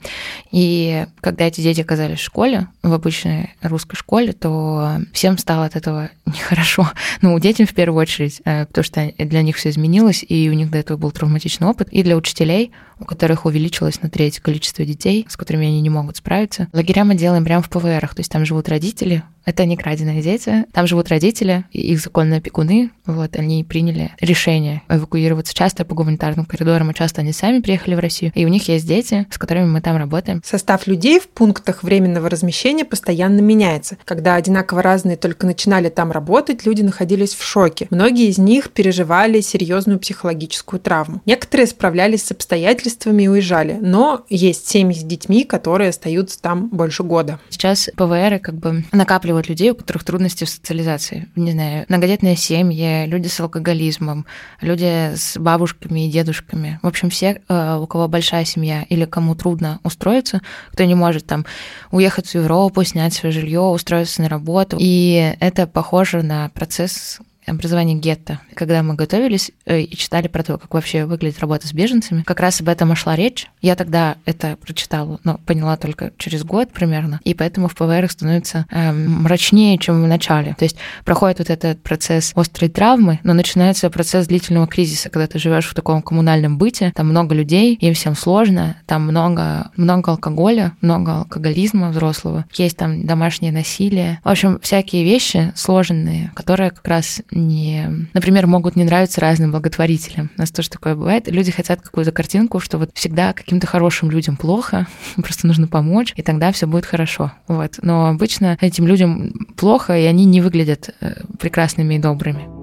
И 0.51 1.07
когда 1.21 1.47
эти 1.47 1.61
дети 1.61 1.81
оказались 1.81 2.19
в 2.19 2.25
школе, 2.25 2.69
в 2.83 2.93
обычной 2.93 3.55
русской 3.63 3.97
школе, 3.97 4.33
то 4.33 4.99
всем 5.13 5.39
стало 5.39 5.67
от 5.67 5.77
этого 5.77 6.11
нехорошо. 6.27 6.91
Ну, 7.23 7.39
детям 7.39 7.67
в 7.67 7.75
первую 7.75 8.01
очередь, 8.01 8.41
э, 8.45 8.67
потому 8.67 8.85
что 8.85 9.13
для 9.19 9.43
них 9.43 9.57
все 9.57 9.71
изменилось, 9.71 10.25
и 10.27 10.49
у 10.51 10.53
них 10.53 10.71
до 10.71 10.79
этого 10.79 10.97
был 10.97 11.11
травматичный 11.13 11.69
опыт, 11.69 11.89
и 11.91 12.03
для 12.03 12.17
учителей, 12.17 12.73
у 12.99 13.05
которых 13.05 13.47
увеличилось 13.47 14.03
на 14.03 14.11
треть 14.11 14.41
количество 14.41 14.85
детей, 14.85 15.27
с 15.29 15.37
которыми 15.37 15.67
они 15.67 15.81
не 15.81 15.91
могут 15.91 16.17
справиться. 16.17 16.69
Лагеря 16.73 17.05
мы 17.05 17.15
делаем 17.15 17.45
прямо 17.45 17.63
в 17.63 17.71
ПВРах, 17.71 18.15
то 18.15 18.21
есть 18.21 18.31
там 18.31 18.45
живут 18.45 18.69
родители, 18.69 19.23
это 19.45 19.65
не 19.65 19.77
краденые 19.77 20.23
дети. 20.23 20.65
Там 20.73 20.87
живут 20.87 21.09
родители, 21.09 21.65
их 21.73 22.01
законные 22.01 22.39
опекуны. 22.39 22.91
Вот, 23.07 23.37
они 23.37 23.65
приняли 23.65 24.13
решение 24.21 24.83
эвакуироваться 24.89 25.55
часто 25.55 25.85
по 25.85 25.95
гуманитарным 25.95 26.45
коридорам, 26.45 26.91
и 26.91 26.95
часто 26.95 27.23
они 27.23 27.33
сами 27.33 27.61
приехали 27.61 27.95
в 27.95 27.99
Россию. 27.99 28.33
И 28.35 28.45
у 28.45 28.49
них 28.49 28.69
есть 28.69 28.87
дети, 28.87 29.27
с 29.31 29.39
которыми 29.39 29.67
мы 29.67 29.81
там 29.81 29.97
работаем. 29.97 30.43
Состав 30.45 30.87
людей 30.87 31.19
в 31.19 31.29
пунктах 31.29 31.83
временного 31.83 32.31
размещения 32.31 32.85
постоянно 32.85 33.41
меняется. 33.41 33.97
Когда 34.05 34.35
одинаково 34.35 34.83
разные 34.83 35.17
только 35.17 35.47
начинали 35.47 35.89
там 35.89 36.13
работать, 36.13 36.65
люди 36.67 36.83
находились 36.83 37.35
в 37.35 37.43
шоке. 37.43 37.89
Многие 37.91 38.29
из 38.29 38.39
них 38.39 38.71
переживали 38.71 39.41
серьезную 39.41 39.99
психологическую 39.99 40.81
травму. 40.81 41.23
Некоторые 41.27 41.67
справлялись 41.67 42.25
с 42.25 42.31
обстоятельствами 42.31 43.25
и 43.25 43.29
уезжали, 43.29 43.79
но 43.81 44.25
есть 44.29 44.69
семьи 44.69 44.95
с 44.95 45.03
детьми, 45.03 45.45
которые 45.45 45.91
остаются 45.91 46.41
там 46.41 46.69
больше 46.69 47.03
года. 47.03 47.41
Сейчас 47.49 47.91
ПВР 47.97 48.39
как 48.41 48.55
бы 48.55 48.85
накапливают 48.93 49.30
накапливают 49.31 49.49
людей, 49.49 49.71
у 49.71 49.75
которых 49.75 50.05
трудности 50.05 50.45
в 50.45 50.49
социализации. 50.49 51.29
Не 51.37 51.53
знаю, 51.53 51.87
многодетные 51.89 52.37
семьи, 52.37 53.07
люди 53.07 53.29
с 53.29 53.41
алкоголизмом, 53.41 54.27
люди 54.61 55.15
с 55.15 55.37
бабушками 55.39 56.07
и 56.07 56.11
дедушками. 56.11 56.79
В 56.83 56.87
общем, 56.87 57.11
все, 57.11 57.41
э, 57.49 57.77
у 57.77 57.87
кого 57.87 58.09
большая 58.09 58.45
семья 58.45 58.85
или 58.89 59.05
кому 59.05 59.35
трудно 59.35 59.79
устроиться, 59.85 60.41
кто 60.73 60.85
не 60.85 60.95
может 60.95 61.27
там 61.27 61.45
уехать 61.93 62.27
в 62.29 62.35
Европу, 62.35 62.85
снять 62.85 63.15
свое 63.15 63.33
жилье, 63.33 63.61
устроиться 63.61 64.23
на 64.23 64.29
работу. 64.29 64.77
И 64.81 65.35
это 65.41 65.67
похоже 65.67 66.23
на 66.23 66.49
процесс 66.49 67.21
образование 67.51 67.97
гетто. 67.97 68.41
Когда 68.55 68.83
мы 68.83 68.95
готовились 68.95 69.51
э, 69.67 69.81
и 69.81 69.97
читали 69.97 70.29
про 70.29 70.43
то, 70.43 70.59
как 70.59 70.73
вообще 70.75 71.05
выглядит 71.05 71.41
работа 71.41 71.67
с 71.67 71.73
беженцами, 71.73 72.23
как 72.23 72.41
раз 72.41 72.61
об 72.61 72.69
этом 72.69 72.93
и 72.93 72.97
шла 72.97 73.17
речь. 73.17 73.49
Я 73.61 73.77
тогда 73.77 74.17
это 74.25 74.57
прочитала, 74.57 75.21
но 75.25 75.39
поняла 75.47 75.77
только 75.77 76.13
через 76.19 76.45
год 76.45 76.73
примерно, 76.73 77.21
и 77.25 77.35
поэтому 77.35 77.69
в 77.69 77.75
ПВР 77.75 78.11
становится 78.11 78.67
э, 78.71 78.93
мрачнее, 78.93 79.79
чем 79.79 80.03
в 80.03 80.07
начале. 80.07 80.55
То 80.59 80.65
есть 80.65 80.77
проходит 81.05 81.39
вот 81.39 81.51
этот 81.51 81.83
процесс 81.83 82.33
острой 82.35 82.71
травмы, 82.71 83.21
но 83.25 83.35
начинается 83.35 83.91
процесс 83.91 84.27
длительного 84.27 84.67
кризиса, 84.67 85.11
когда 85.11 85.27
ты 85.27 85.39
живешь 85.39 85.67
в 85.67 85.75
таком 85.75 86.03
коммунальном 86.03 86.59
быте, 86.59 86.93
там 86.95 87.09
много 87.09 87.35
людей, 87.35 87.75
им 87.75 87.95
всем 87.95 88.15
сложно, 88.15 88.77
там 88.87 89.03
много, 89.03 89.71
много 89.77 90.13
алкоголя, 90.13 90.73
много 90.81 91.19
алкоголизма 91.19 91.91
взрослого, 91.91 92.45
есть 92.55 92.77
там 92.77 93.07
домашнее 93.07 93.53
насилие. 93.53 94.21
В 94.25 94.29
общем, 94.29 94.59
всякие 94.61 95.05
вещи 95.05 95.53
сложные, 95.57 96.33
которые 96.35 96.71
как 96.71 96.87
раз 96.87 97.23
не... 97.47 98.09
Например, 98.13 98.47
могут 98.47 98.77
не 98.77 98.85
нравиться 98.85 99.21
разным 99.21 99.51
благотворителям. 99.51 100.31
У 100.37 100.41
нас 100.41 100.51
тоже 100.51 100.71
такое 100.71 100.95
бывает. 100.95 101.29
Люди 101.29 101.51
хотят 101.51 101.81
какую-то 101.81 102.13
картинку, 102.13 102.61
что 102.61 102.79
вот 102.79 102.91
всегда 102.95 103.33
каким-то 103.33 103.67
хорошим 103.67 104.11
людям 104.11 104.37
плохо, 104.37 104.87
просто 105.17 105.47
нужно 105.47 105.67
помочь, 105.67 106.13
и 106.17 106.23
тогда 106.23 106.53
все 106.53 106.67
будет 106.67 106.87
хорошо. 106.87 107.33
Вот. 107.49 107.79
Но 107.83 108.07
обычно 108.07 108.57
этим 108.61 108.87
людям 108.87 109.33
плохо, 109.57 109.99
и 109.99 110.05
они 110.05 110.25
не 110.25 110.41
выглядят 110.41 110.91
э, 111.01 111.23
прекрасными 111.39 111.95
и 111.95 111.99
добрыми. 111.99 112.60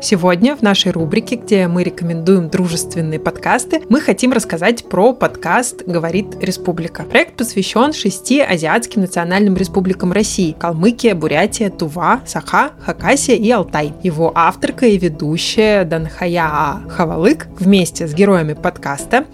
Сегодня 0.00 0.54
в 0.54 0.62
нашей 0.62 0.92
рубрике, 0.92 1.34
где 1.34 1.66
мы 1.66 1.82
рекомендуем 1.82 2.48
дружественные 2.48 3.18
подкасты, 3.18 3.82
мы 3.88 4.00
хотим 4.00 4.32
рассказать 4.32 4.88
про 4.88 5.12
подкаст 5.12 5.82
«Говорит 5.86 6.36
Республика». 6.40 7.02
Проект 7.02 7.36
посвящен 7.36 7.92
шести 7.92 8.40
азиатским 8.40 9.00
национальным 9.00 9.56
республикам 9.56 10.12
России– 10.12 10.54
Калмыкия, 10.58 11.16
Бурятия, 11.16 11.68
Тува, 11.68 12.20
Саха, 12.26 12.70
Хакасия 12.78 13.34
и 13.34 13.50
Алтай. 13.50 13.92
Его 14.04 14.30
авторка 14.36 14.86
и 14.86 14.96
ведущая 14.98 15.84
Данхая 15.84 16.80
Хавалык 16.88 17.48
вместе 17.58 18.06
с 18.06 18.14
героями 18.14 18.52
подкаста 18.52 19.24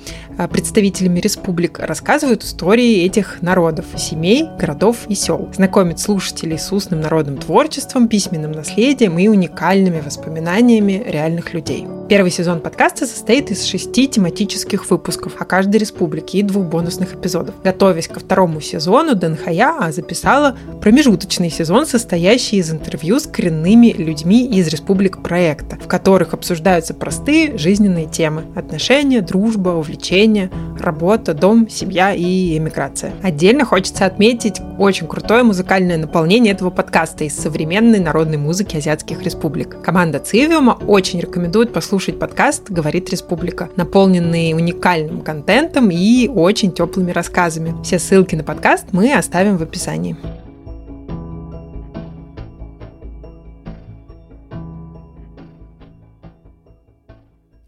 представителями 0.50 1.20
республик 1.20 1.78
рассказывают 1.78 2.42
истории 2.42 3.04
этих 3.04 3.42
народов, 3.42 3.86
семей, 3.96 4.48
городов 4.58 5.06
и 5.08 5.14
сел. 5.14 5.48
Знакомят 5.54 6.00
слушателей 6.00 6.58
с 6.58 6.72
устным 6.72 7.00
народным 7.00 7.38
творчеством, 7.38 8.08
письменным 8.08 8.52
наследием 8.52 9.18
и 9.18 9.28
уникальными 9.28 10.00
воспоминаниями 10.00 11.02
реальных 11.06 11.54
людей. 11.54 11.86
Первый 12.08 12.30
сезон 12.30 12.60
подкаста 12.60 13.06
состоит 13.06 13.50
из 13.50 13.64
шести 13.64 14.06
тематических 14.06 14.90
выпусков 14.90 15.40
о 15.40 15.44
каждой 15.46 15.76
республике 15.76 16.38
и 16.38 16.42
двух 16.42 16.66
бонусных 16.66 17.14
эпизодов. 17.14 17.54
Готовясь 17.64 18.08
ко 18.08 18.20
второму 18.20 18.60
сезону, 18.60 19.14
Данхая 19.14 19.90
записала 19.90 20.56
промежуточный 20.82 21.50
сезон, 21.50 21.86
состоящий 21.86 22.56
из 22.56 22.70
интервью 22.70 23.18
с 23.18 23.26
коренными 23.26 23.92
людьми 23.92 24.46
из 24.46 24.68
республик 24.68 25.22
проекта, 25.22 25.76
в 25.76 25.88
которых 25.88 26.34
обсуждаются 26.34 26.92
простые 26.92 27.56
жизненные 27.56 28.06
темы– 28.06 28.44
отношения, 28.54 29.22
дружба, 29.22 29.70
увлечения, 29.70 30.23
работа, 30.78 31.34
дом, 31.34 31.68
семья 31.68 32.12
и 32.12 32.56
эмиграция. 32.58 33.12
Отдельно 33.22 33.64
хочется 33.64 34.06
отметить 34.06 34.60
очень 34.78 35.06
крутое 35.06 35.42
музыкальное 35.42 35.96
наполнение 35.96 36.52
этого 36.52 36.70
подкаста 36.70 37.24
из 37.24 37.36
современной 37.36 38.00
народной 38.00 38.38
музыки 38.38 38.76
азиатских 38.76 39.22
республик. 39.22 39.82
Команда 39.82 40.18
Цивиума 40.18 40.78
очень 40.86 41.20
рекомендует 41.20 41.72
послушать 41.72 41.94
слушать 41.94 42.18
подкаст 42.18 42.70
«Говорит 42.70 43.08
Республика», 43.10 43.68
наполненный 43.76 44.52
уникальным 44.52 45.20
контентом 45.20 45.90
и 45.90 46.28
очень 46.28 46.72
теплыми 46.72 47.12
рассказами. 47.12 47.74
Все 47.82 47.98
ссылки 47.98 48.34
на 48.34 48.42
подкаст 48.42 48.86
мы 48.92 49.14
оставим 49.14 49.56
в 49.56 49.62
описании. 49.62 50.16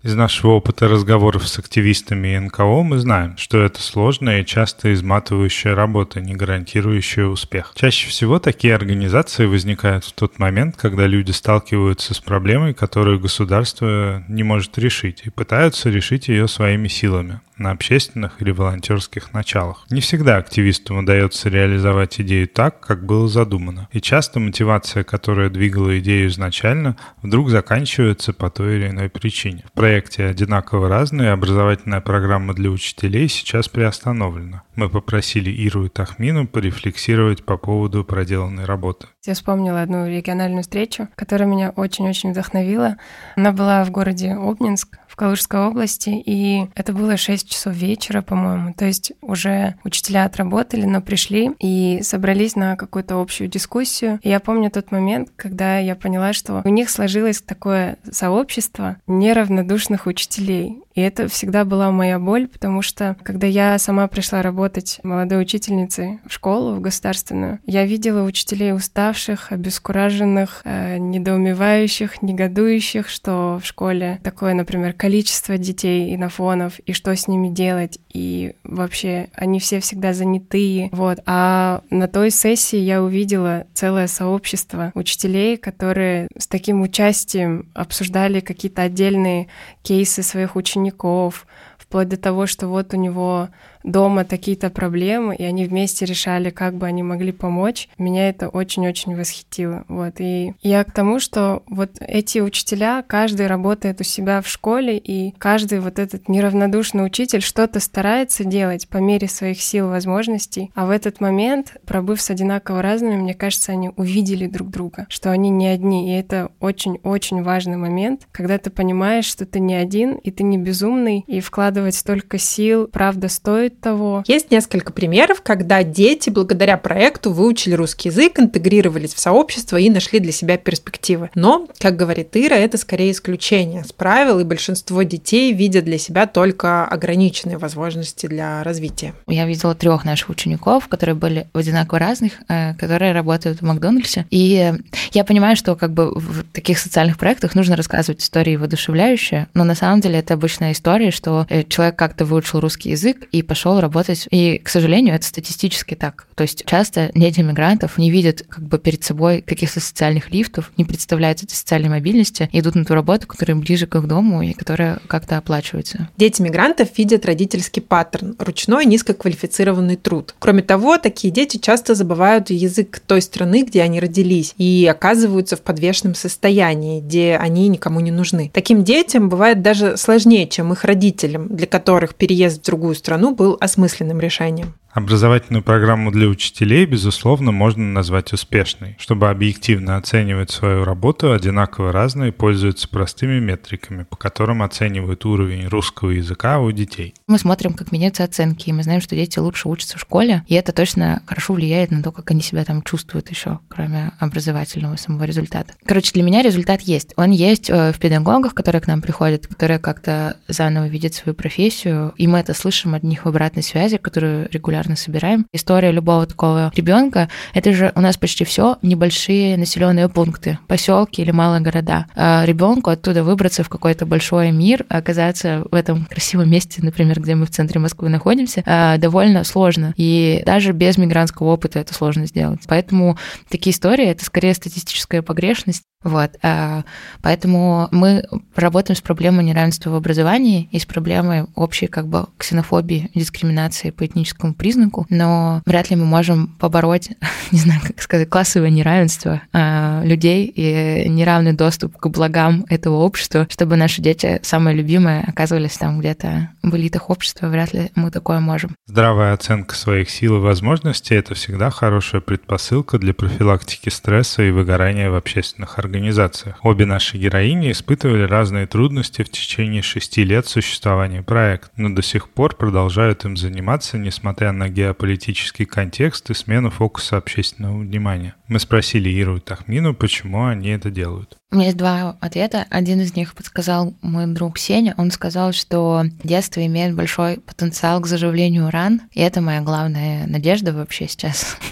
Из 0.06 0.14
нашего 0.14 0.52
опыта 0.52 0.86
разговоров 0.86 1.48
с 1.48 1.58
активистами 1.58 2.36
и 2.36 2.38
НКО 2.38 2.84
мы 2.84 2.98
знаем, 2.98 3.36
что 3.36 3.58
это 3.58 3.82
сложная 3.82 4.42
и 4.42 4.46
часто 4.46 4.94
изматывающая 4.94 5.74
работа, 5.74 6.20
не 6.20 6.36
гарантирующая 6.36 7.26
успех. 7.26 7.72
Чаще 7.74 8.08
всего 8.08 8.38
такие 8.38 8.76
организации 8.76 9.46
возникают 9.46 10.04
в 10.04 10.12
тот 10.12 10.38
момент, 10.38 10.76
когда 10.76 11.08
люди 11.08 11.32
сталкиваются 11.32 12.14
с 12.14 12.20
проблемой, 12.20 12.72
которую 12.72 13.18
государство 13.18 14.22
не 14.28 14.44
может 14.44 14.78
решить, 14.78 15.22
и 15.24 15.30
пытаются 15.30 15.90
решить 15.90 16.28
ее 16.28 16.46
своими 16.46 16.86
силами 16.86 17.40
на 17.58 17.70
общественных 17.70 18.40
или 18.40 18.50
волонтерских 18.50 19.32
началах. 19.32 19.86
Не 19.90 20.00
всегда 20.00 20.36
активистам 20.36 20.98
удается 20.98 21.48
реализовать 21.48 22.20
идею 22.20 22.48
так, 22.48 22.80
как 22.80 23.04
было 23.06 23.28
задумано. 23.28 23.88
И 23.92 24.00
часто 24.00 24.40
мотивация, 24.40 25.04
которая 25.04 25.50
двигала 25.50 25.98
идею 25.98 26.28
изначально, 26.28 26.96
вдруг 27.22 27.50
заканчивается 27.50 28.32
по 28.32 28.50
той 28.50 28.76
или 28.76 28.88
иной 28.88 29.08
причине. 29.08 29.64
В 29.68 29.72
проекте 29.72 30.26
«Одинаково 30.26 30.88
разные» 30.88 31.32
образовательная 31.32 32.00
программа 32.00 32.54
для 32.54 32.70
учителей 32.70 33.28
сейчас 33.28 33.68
приостановлена. 33.68 34.62
Мы 34.74 34.88
попросили 34.90 35.50
Иру 35.50 35.86
и 35.86 35.88
Тахмину 35.88 36.46
порефлексировать 36.46 37.44
по 37.44 37.56
поводу 37.56 38.04
проделанной 38.04 38.64
работы. 38.64 39.06
Я 39.24 39.34
вспомнила 39.34 39.82
одну 39.82 40.06
региональную 40.06 40.62
встречу, 40.62 41.08
которая 41.16 41.48
меня 41.48 41.70
очень-очень 41.70 42.30
вдохновила. 42.30 42.96
Она 43.36 43.52
была 43.52 43.84
в 43.84 43.90
городе 43.90 44.32
Обнинск, 44.32 44.98
Калужской 45.16 45.60
области, 45.66 46.10
и 46.10 46.68
это 46.74 46.92
было 46.92 47.16
6 47.16 47.48
часов 47.48 47.74
вечера, 47.74 48.22
по-моему. 48.22 48.74
То 48.74 48.84
есть 48.84 49.12
уже 49.20 49.74
учителя 49.82 50.24
отработали, 50.24 50.84
но 50.84 51.00
пришли 51.00 51.50
и 51.58 52.00
собрались 52.02 52.54
на 52.54 52.76
какую-то 52.76 53.20
общую 53.20 53.48
дискуссию. 53.48 54.20
И 54.22 54.28
я 54.28 54.40
помню 54.40 54.70
тот 54.70 54.92
момент, 54.92 55.30
когда 55.36 55.78
я 55.78 55.96
поняла, 55.96 56.32
что 56.32 56.62
у 56.64 56.68
них 56.68 56.90
сложилось 56.90 57.40
такое 57.40 57.96
сообщество 58.10 58.98
неравнодушных 59.06 60.06
учителей. 60.06 60.82
И 60.96 61.02
это 61.02 61.28
всегда 61.28 61.66
была 61.66 61.90
моя 61.90 62.18
боль, 62.18 62.48
потому 62.48 62.80
что 62.80 63.16
когда 63.22 63.46
я 63.46 63.78
сама 63.78 64.08
пришла 64.08 64.40
работать 64.40 64.98
молодой 65.02 65.42
учительницей 65.42 66.20
в 66.26 66.32
школу, 66.32 66.74
в 66.74 66.80
государственную, 66.80 67.58
я 67.66 67.84
видела 67.84 68.22
учителей 68.22 68.72
уставших, 68.72 69.52
обескураженных, 69.52 70.62
э, 70.64 70.96
недоумевающих, 70.96 72.22
негодующих, 72.22 73.10
что 73.10 73.60
в 73.62 73.66
школе 73.66 74.20
такое, 74.22 74.54
например, 74.54 74.94
количество 75.06 75.56
детей 75.56 76.10
и 76.10 76.16
нафонов, 76.16 76.80
и 76.80 76.92
что 76.92 77.14
с 77.14 77.28
ними 77.28 77.48
делать, 77.48 78.00
и 78.12 78.56
вообще 78.64 79.28
они 79.34 79.60
все 79.60 79.78
всегда 79.78 80.12
занятые. 80.12 80.88
Вот. 80.90 81.20
А 81.26 81.82
на 81.90 82.08
той 82.08 82.32
сессии 82.32 82.80
я 82.80 83.00
увидела 83.00 83.68
целое 83.72 84.08
сообщество 84.08 84.90
учителей, 84.94 85.58
которые 85.58 86.26
с 86.36 86.48
таким 86.48 86.82
участием 86.82 87.70
обсуждали 87.72 88.40
какие-то 88.40 88.82
отдельные 88.82 89.46
кейсы 89.84 90.24
своих 90.24 90.56
учеников, 90.56 91.46
вплоть 91.78 92.08
до 92.08 92.16
того, 92.16 92.48
что 92.48 92.66
вот 92.66 92.92
у 92.92 92.96
него 92.96 93.50
дома 93.86 94.24
такие-то 94.24 94.68
проблемы, 94.68 95.34
и 95.34 95.44
они 95.44 95.64
вместе 95.64 96.04
решали, 96.04 96.50
как 96.50 96.74
бы 96.74 96.86
они 96.86 97.02
могли 97.02 97.32
помочь. 97.32 97.88
Меня 97.96 98.28
это 98.28 98.48
очень-очень 98.48 99.16
восхитило. 99.16 99.84
Вот. 99.88 100.14
И 100.18 100.54
я 100.62 100.84
к 100.84 100.92
тому, 100.92 101.20
что 101.20 101.62
вот 101.68 101.90
эти 102.00 102.40
учителя, 102.40 103.02
каждый 103.06 103.46
работает 103.46 104.00
у 104.00 104.04
себя 104.04 104.42
в 104.42 104.48
школе, 104.48 104.98
и 104.98 105.32
каждый 105.38 105.80
вот 105.80 105.98
этот 105.98 106.28
неравнодушный 106.28 107.06
учитель 107.06 107.40
что-то 107.40 107.80
старается 107.80 108.44
делать 108.44 108.88
по 108.88 108.98
мере 108.98 109.28
своих 109.28 109.62
сил, 109.62 109.88
возможностей. 109.88 110.70
А 110.74 110.86
в 110.86 110.90
этот 110.90 111.20
момент, 111.20 111.76
пробыв 111.86 112.20
с 112.20 112.30
одинаково 112.30 112.82
разными, 112.82 113.16
мне 113.16 113.34
кажется, 113.34 113.72
они 113.72 113.90
увидели 113.96 114.46
друг 114.46 114.70
друга, 114.70 115.06
что 115.08 115.30
они 115.30 115.48
не 115.50 115.68
одни. 115.68 116.10
И 116.10 116.18
это 116.18 116.50
очень-очень 116.60 117.42
важный 117.42 117.76
момент, 117.76 118.26
когда 118.32 118.58
ты 118.58 118.70
понимаешь, 118.70 119.26
что 119.26 119.46
ты 119.46 119.60
не 119.60 119.74
один, 119.74 120.16
и 120.16 120.30
ты 120.30 120.42
не 120.42 120.58
безумный, 120.58 121.24
и 121.26 121.40
вкладывать 121.40 121.94
столько 121.94 122.38
сил, 122.38 122.88
правда, 122.88 123.28
стоит, 123.28 123.75
того. 123.80 124.24
Есть 124.26 124.50
несколько 124.50 124.92
примеров, 124.92 125.42
когда 125.42 125.82
дети 125.82 126.30
благодаря 126.30 126.76
проекту 126.76 127.32
выучили 127.32 127.74
русский 127.74 128.08
язык, 128.08 128.38
интегрировались 128.38 129.14
в 129.14 129.18
сообщество 129.18 129.76
и 129.76 129.90
нашли 129.90 130.18
для 130.18 130.32
себя 130.32 130.56
перспективы. 130.56 131.30
Но, 131.34 131.68
как 131.78 131.96
говорит 131.96 132.36
Ира, 132.36 132.56
это 132.56 132.78
скорее 132.78 133.12
исключение 133.12 133.84
с 133.84 133.92
правил, 133.92 134.38
и 134.38 134.44
большинство 134.44 135.02
детей 135.02 135.52
видят 135.52 135.84
для 135.84 135.98
себя 135.98 136.26
только 136.26 136.84
ограниченные 136.86 137.58
возможности 137.58 138.26
для 138.26 138.62
развития. 138.62 139.14
Я 139.26 139.46
видела 139.46 139.74
трех 139.74 140.04
наших 140.04 140.30
учеников, 140.30 140.88
которые 140.88 141.14
были 141.14 141.48
одинаково 141.52 141.98
разных, 141.98 142.32
э, 142.48 142.74
которые 142.74 143.12
работают 143.12 143.60
в 143.60 143.64
Макдональдсе. 143.64 144.26
И 144.30 144.72
я 145.12 145.24
понимаю, 145.24 145.56
что 145.56 145.76
как 145.76 145.92
бы 145.92 146.12
в 146.14 146.44
таких 146.52 146.78
социальных 146.78 147.18
проектах 147.18 147.54
нужно 147.54 147.76
рассказывать 147.76 148.22
истории 148.22 148.56
воодушевляющие, 148.56 149.48
но 149.54 149.64
на 149.64 149.74
самом 149.74 150.00
деле 150.00 150.18
это 150.18 150.34
обычная 150.34 150.72
история, 150.72 151.10
что 151.10 151.46
э, 151.48 151.64
человек 151.64 151.96
как-то 151.96 152.24
выучил 152.24 152.60
русский 152.60 152.90
язык 152.90 153.28
и 153.32 153.42
пошел 153.42 153.65
пошел 153.66 153.80
работать. 153.80 154.28
И, 154.30 154.58
к 154.58 154.68
сожалению, 154.68 155.16
это 155.16 155.26
статистически 155.26 155.96
так. 155.96 156.28
То 156.36 156.42
есть 156.42 156.64
часто 156.66 157.10
дети 157.16 157.40
мигрантов 157.40 157.98
не 157.98 158.12
видят 158.12 158.44
как 158.48 158.62
бы 158.62 158.78
перед 158.78 159.02
собой 159.02 159.42
каких-то 159.42 159.80
социальных 159.80 160.30
лифтов, 160.30 160.70
не 160.76 160.84
представляют 160.84 161.42
этой 161.42 161.54
социальной 161.54 161.88
мобильности, 161.88 162.48
идут 162.52 162.76
на 162.76 162.84
ту 162.84 162.94
работу, 162.94 163.26
которая 163.26 163.56
ближе 163.56 163.88
к 163.88 163.96
их 163.96 164.06
дому 164.06 164.42
и 164.42 164.52
которая 164.52 165.00
как-то 165.08 165.36
оплачивается. 165.36 166.08
Дети 166.16 166.42
мигрантов 166.42 166.96
видят 166.96 167.26
родительский 167.26 167.82
паттерн, 167.82 168.36
ручной 168.38 168.84
низкоквалифицированный 168.84 169.96
труд. 169.96 170.36
Кроме 170.38 170.62
того, 170.62 170.96
такие 170.98 171.32
дети 171.32 171.56
часто 171.56 171.96
забывают 171.96 172.50
язык 172.50 173.00
той 173.04 173.20
страны, 173.20 173.64
где 173.64 173.82
они 173.82 173.98
родились, 173.98 174.54
и 174.58 174.86
оказываются 174.88 175.56
в 175.56 175.62
подвешенном 175.62 176.14
состоянии, 176.14 177.00
где 177.00 177.36
они 177.36 177.66
никому 177.66 177.98
не 177.98 178.12
нужны. 178.12 178.48
Таким 178.54 178.84
детям 178.84 179.28
бывает 179.28 179.60
даже 179.62 179.96
сложнее, 179.96 180.46
чем 180.46 180.72
их 180.72 180.84
родителям, 180.84 181.48
для 181.48 181.66
которых 181.66 182.14
переезд 182.14 182.62
в 182.62 182.64
другую 182.66 182.94
страну 182.94 183.34
был 183.34 183.45
осмысленным 183.54 184.20
решением. 184.20 184.74
Образовательную 184.96 185.62
программу 185.62 186.10
для 186.10 186.26
учителей, 186.26 186.86
безусловно, 186.86 187.52
можно 187.52 187.84
назвать 187.84 188.32
успешной. 188.32 188.96
Чтобы 188.98 189.28
объективно 189.28 189.98
оценивать 189.98 190.50
свою 190.50 190.84
работу, 190.84 191.32
одинаково 191.32 191.92
разные 191.92 192.32
пользуются 192.32 192.88
простыми 192.88 193.38
метриками, 193.38 194.04
по 194.04 194.16
которым 194.16 194.62
оценивают 194.62 195.26
уровень 195.26 195.68
русского 195.68 196.12
языка 196.12 196.60
у 196.60 196.72
детей. 196.72 197.12
Мы 197.26 197.38
смотрим, 197.38 197.74
как 197.74 197.92
меняются 197.92 198.24
оценки, 198.24 198.70
и 198.70 198.72
мы 198.72 198.84
знаем, 198.84 199.02
что 199.02 199.14
дети 199.14 199.38
лучше 199.38 199.68
учатся 199.68 199.98
в 199.98 200.00
школе, 200.00 200.44
и 200.46 200.54
это 200.54 200.72
точно 200.72 201.20
хорошо 201.26 201.52
влияет 201.52 201.90
на 201.90 202.02
то, 202.02 202.10
как 202.10 202.30
они 202.30 202.40
себя 202.40 202.64
там 202.64 202.80
чувствуют 202.80 203.28
еще, 203.28 203.58
кроме 203.68 204.12
образовательного 204.18 204.96
самого 204.96 205.24
результата. 205.24 205.74
Короче, 205.84 206.12
для 206.14 206.22
меня 206.22 206.40
результат 206.40 206.80
есть. 206.80 207.12
Он 207.16 207.32
есть 207.32 207.68
э, 207.68 207.92
в 207.92 207.98
педагогах, 207.98 208.54
которые 208.54 208.80
к 208.80 208.86
нам 208.86 209.02
приходят, 209.02 209.46
которые 209.46 209.78
как-то 209.78 210.38
заново 210.48 210.86
видят 210.86 211.12
свою 211.12 211.34
профессию, 211.34 212.14
и 212.16 212.26
мы 212.26 212.38
это 212.38 212.54
слышим 212.54 212.94
от 212.94 213.02
них 213.02 213.26
в 213.26 213.28
обратной 213.28 213.62
связи, 213.62 213.98
которую 213.98 214.48
регулярно 214.50 214.85
регулярно 214.86 214.96
собираем. 214.96 215.46
История 215.52 215.90
любого 215.90 216.26
такого 216.26 216.72
ребенка 216.74 217.28
это 217.54 217.72
же 217.72 217.92
у 217.94 218.00
нас 218.00 218.16
почти 218.16 218.44
все 218.44 218.76
небольшие 218.82 219.56
населенные 219.56 220.08
пункты, 220.08 220.58
поселки 220.68 221.22
или 221.22 221.30
малые 221.30 221.60
города. 221.60 222.06
А 222.14 222.44
ребенку 222.44 222.90
оттуда 222.90 223.22
выбраться 223.22 223.62
в 223.62 223.68
какой-то 223.68 224.06
большой 224.06 224.52
мир, 224.52 224.84
оказаться 224.88 225.64
в 225.70 225.74
этом 225.74 226.06
красивом 226.06 226.50
месте, 226.50 226.80
например, 226.82 227.20
где 227.20 227.34
мы 227.34 227.46
в 227.46 227.50
центре 227.50 227.80
Москвы 227.80 228.08
находимся, 228.08 228.62
а, 228.66 228.96
довольно 228.98 229.44
сложно. 229.44 229.92
И 229.96 230.42
даже 230.46 230.72
без 230.72 230.98
мигрантского 230.98 231.48
опыта 231.48 231.78
это 231.80 231.94
сложно 231.94 232.26
сделать. 232.26 232.60
Поэтому 232.66 233.18
такие 233.48 233.72
истории 233.74 234.06
это 234.06 234.24
скорее 234.24 234.54
статистическая 234.54 235.22
погрешность, 235.22 235.82
вот. 236.06 236.36
А, 236.42 236.84
поэтому 237.20 237.88
мы 237.90 238.24
работаем 238.54 238.96
с 238.96 239.00
проблемой 239.00 239.44
неравенства 239.44 239.90
в 239.90 239.96
образовании 239.96 240.68
и 240.70 240.78
с 240.78 240.86
проблемой 240.86 241.46
общей 241.56 241.88
как 241.88 242.06
бы 242.06 242.26
ксенофобии, 242.38 243.10
дискриминации 243.14 243.90
по 243.90 244.06
этническому 244.06 244.54
признаку, 244.54 244.75
но 245.10 245.62
вряд 245.66 245.90
ли 245.90 245.96
мы 245.96 246.04
можем 246.04 246.48
побороть, 246.58 247.10
не 247.52 247.58
знаю, 247.58 247.80
как 247.82 248.00
сказать, 248.00 248.28
классовое 248.28 248.70
неравенство 248.70 249.42
а, 249.52 250.02
людей 250.04 250.46
и 250.46 251.08
неравный 251.08 251.52
доступ 251.52 251.96
к 251.96 252.08
благам 252.08 252.64
этого 252.68 252.96
общества, 252.96 253.46
чтобы 253.50 253.76
наши 253.76 254.02
дети, 254.02 254.40
самые 254.42 254.76
любимые, 254.76 255.24
оказывались 255.26 255.76
там 255.76 256.00
где-то 256.00 256.50
в 256.62 256.74
элитах 256.76 257.10
общества. 257.10 257.48
Вряд 257.48 257.72
ли 257.72 257.90
мы 257.94 258.10
такое 258.10 258.40
можем. 258.40 258.74
Здравая 258.86 259.32
оценка 259.32 259.74
своих 259.74 260.10
сил 260.10 260.36
и 260.36 260.40
возможностей— 260.40 261.14
это 261.16 261.34
всегда 261.34 261.70
хорошая 261.70 262.20
предпосылка 262.20 262.98
для 262.98 263.14
профилактики 263.14 263.88
стресса 263.88 264.42
и 264.42 264.50
выгорания 264.50 265.10
в 265.10 265.14
общественных 265.14 265.78
организациях. 265.78 266.58
Обе 266.62 266.86
наши 266.86 267.16
героини 267.16 267.70
испытывали 267.70 268.22
разные 268.22 268.66
трудности 268.66 269.22
в 269.22 269.30
течение 269.30 269.82
шести 269.82 270.24
лет 270.24 270.46
существования 270.46 271.22
проекта, 271.22 271.70
но 271.76 271.94
до 271.94 272.02
сих 272.02 272.28
пор 272.28 272.56
продолжают 272.56 273.24
им 273.24 273.36
заниматься, 273.36 273.98
несмотря 273.98 274.52
геополитический 274.68 275.64
контекст 275.64 276.30
и 276.30 276.34
смену 276.34 276.70
фокуса 276.70 277.16
общественного 277.16 277.78
внимания. 277.78 278.34
Мы 278.48 278.58
спросили 278.58 279.08
Иру 279.08 279.38
и 279.38 279.40
Тахмину, 279.40 279.94
почему 279.94 280.46
они 280.46 280.70
это 280.70 280.90
делают. 280.90 281.36
У 281.52 281.56
меня 281.56 281.66
есть 281.66 281.76
два 281.76 282.16
ответа. 282.20 282.66
Один 282.70 283.00
из 283.00 283.14
них 283.14 283.34
подсказал 283.34 283.94
мой 284.02 284.26
друг 284.26 284.58
Сеня. 284.58 284.94
Он 284.96 285.12
сказал, 285.12 285.52
что 285.52 286.02
детство 286.24 286.64
имеет 286.66 286.96
большой 286.96 287.38
потенциал 287.38 288.00
к 288.00 288.06
заживлению 288.06 288.68
ран, 288.70 289.02
и 289.12 289.20
это 289.20 289.40
моя 289.40 289.60
главная 289.60 290.26
надежда 290.26 290.72
вообще 290.72 291.08
сейчас. 291.08 291.56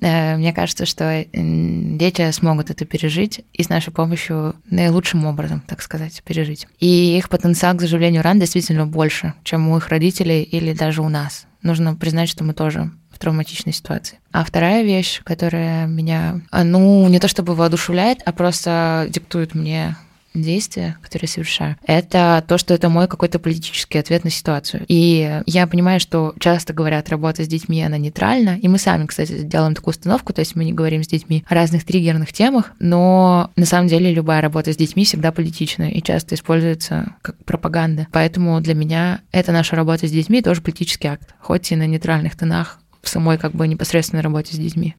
Э, 0.00 0.36
мне 0.36 0.52
кажется, 0.52 0.86
что 0.86 1.26
дети 1.32 2.30
смогут 2.30 2.70
это 2.70 2.84
пережить 2.84 3.44
и 3.52 3.62
с 3.62 3.68
нашей 3.68 3.92
помощью 3.92 4.54
наилучшим 4.70 5.26
образом, 5.26 5.60
так 5.66 5.82
сказать, 5.82 6.22
пережить. 6.24 6.68
И 6.78 7.18
их 7.18 7.28
потенциал 7.28 7.74
к 7.74 7.80
заживлению 7.80 8.22
ран 8.22 8.38
действительно 8.38 8.86
больше, 8.86 9.34
чем 9.42 9.68
у 9.68 9.76
их 9.76 9.88
родителей 9.88 10.42
или 10.42 10.72
даже 10.72 11.02
у 11.02 11.08
нас. 11.08 11.47
Нужно 11.68 11.94
признать, 11.94 12.30
что 12.30 12.44
мы 12.44 12.54
тоже 12.54 12.90
в 13.10 13.18
травматичной 13.18 13.74
ситуации. 13.74 14.20
А 14.32 14.42
вторая 14.42 14.82
вещь, 14.84 15.20
которая 15.22 15.86
меня, 15.86 16.40
а, 16.50 16.64
ну, 16.64 17.06
не 17.08 17.18
то 17.18 17.28
чтобы 17.28 17.54
воодушевляет, 17.54 18.20
а 18.24 18.32
просто 18.32 19.06
диктует 19.10 19.54
мне 19.54 19.94
действия, 20.42 20.96
которые 21.02 21.28
я 21.28 21.32
совершаю, 21.32 21.76
это 21.84 22.44
то, 22.46 22.58
что 22.58 22.74
это 22.74 22.88
мой 22.88 23.08
какой-то 23.08 23.38
политический 23.38 23.98
ответ 23.98 24.24
на 24.24 24.30
ситуацию. 24.30 24.84
И 24.88 25.42
я 25.46 25.66
понимаю, 25.66 26.00
что 26.00 26.34
часто 26.38 26.72
говорят, 26.72 27.08
работа 27.08 27.44
с 27.44 27.48
детьми, 27.48 27.82
она 27.82 27.98
нейтральна, 27.98 28.58
и 28.58 28.68
мы 28.68 28.78
сами, 28.78 29.06
кстати, 29.06 29.42
делаем 29.42 29.74
такую 29.74 29.92
установку, 29.92 30.32
то 30.32 30.40
есть 30.40 30.56
мы 30.56 30.64
не 30.64 30.72
говорим 30.72 31.02
с 31.02 31.08
детьми 31.08 31.44
о 31.48 31.54
разных 31.54 31.84
триггерных 31.84 32.32
темах, 32.32 32.72
но 32.78 33.50
на 33.56 33.66
самом 33.66 33.88
деле 33.88 34.12
любая 34.12 34.40
работа 34.40 34.72
с 34.72 34.76
детьми 34.76 35.04
всегда 35.04 35.32
политична 35.32 35.90
и 35.90 36.02
часто 36.02 36.34
используется 36.34 37.14
как 37.22 37.36
пропаганда. 37.44 38.06
Поэтому 38.12 38.60
для 38.60 38.74
меня 38.74 39.20
это 39.32 39.52
наша 39.52 39.76
работа 39.76 40.06
с 40.06 40.10
детьми 40.10 40.42
тоже 40.42 40.60
политический 40.60 41.08
акт, 41.08 41.34
хоть 41.40 41.70
и 41.72 41.76
на 41.76 41.86
нейтральных 41.86 42.36
тонах, 42.36 42.80
в 43.02 43.08
самой 43.08 43.38
как 43.38 43.52
бы 43.52 43.66
непосредственной 43.68 44.22
работе 44.22 44.54
с 44.54 44.58
детьми. 44.58 44.94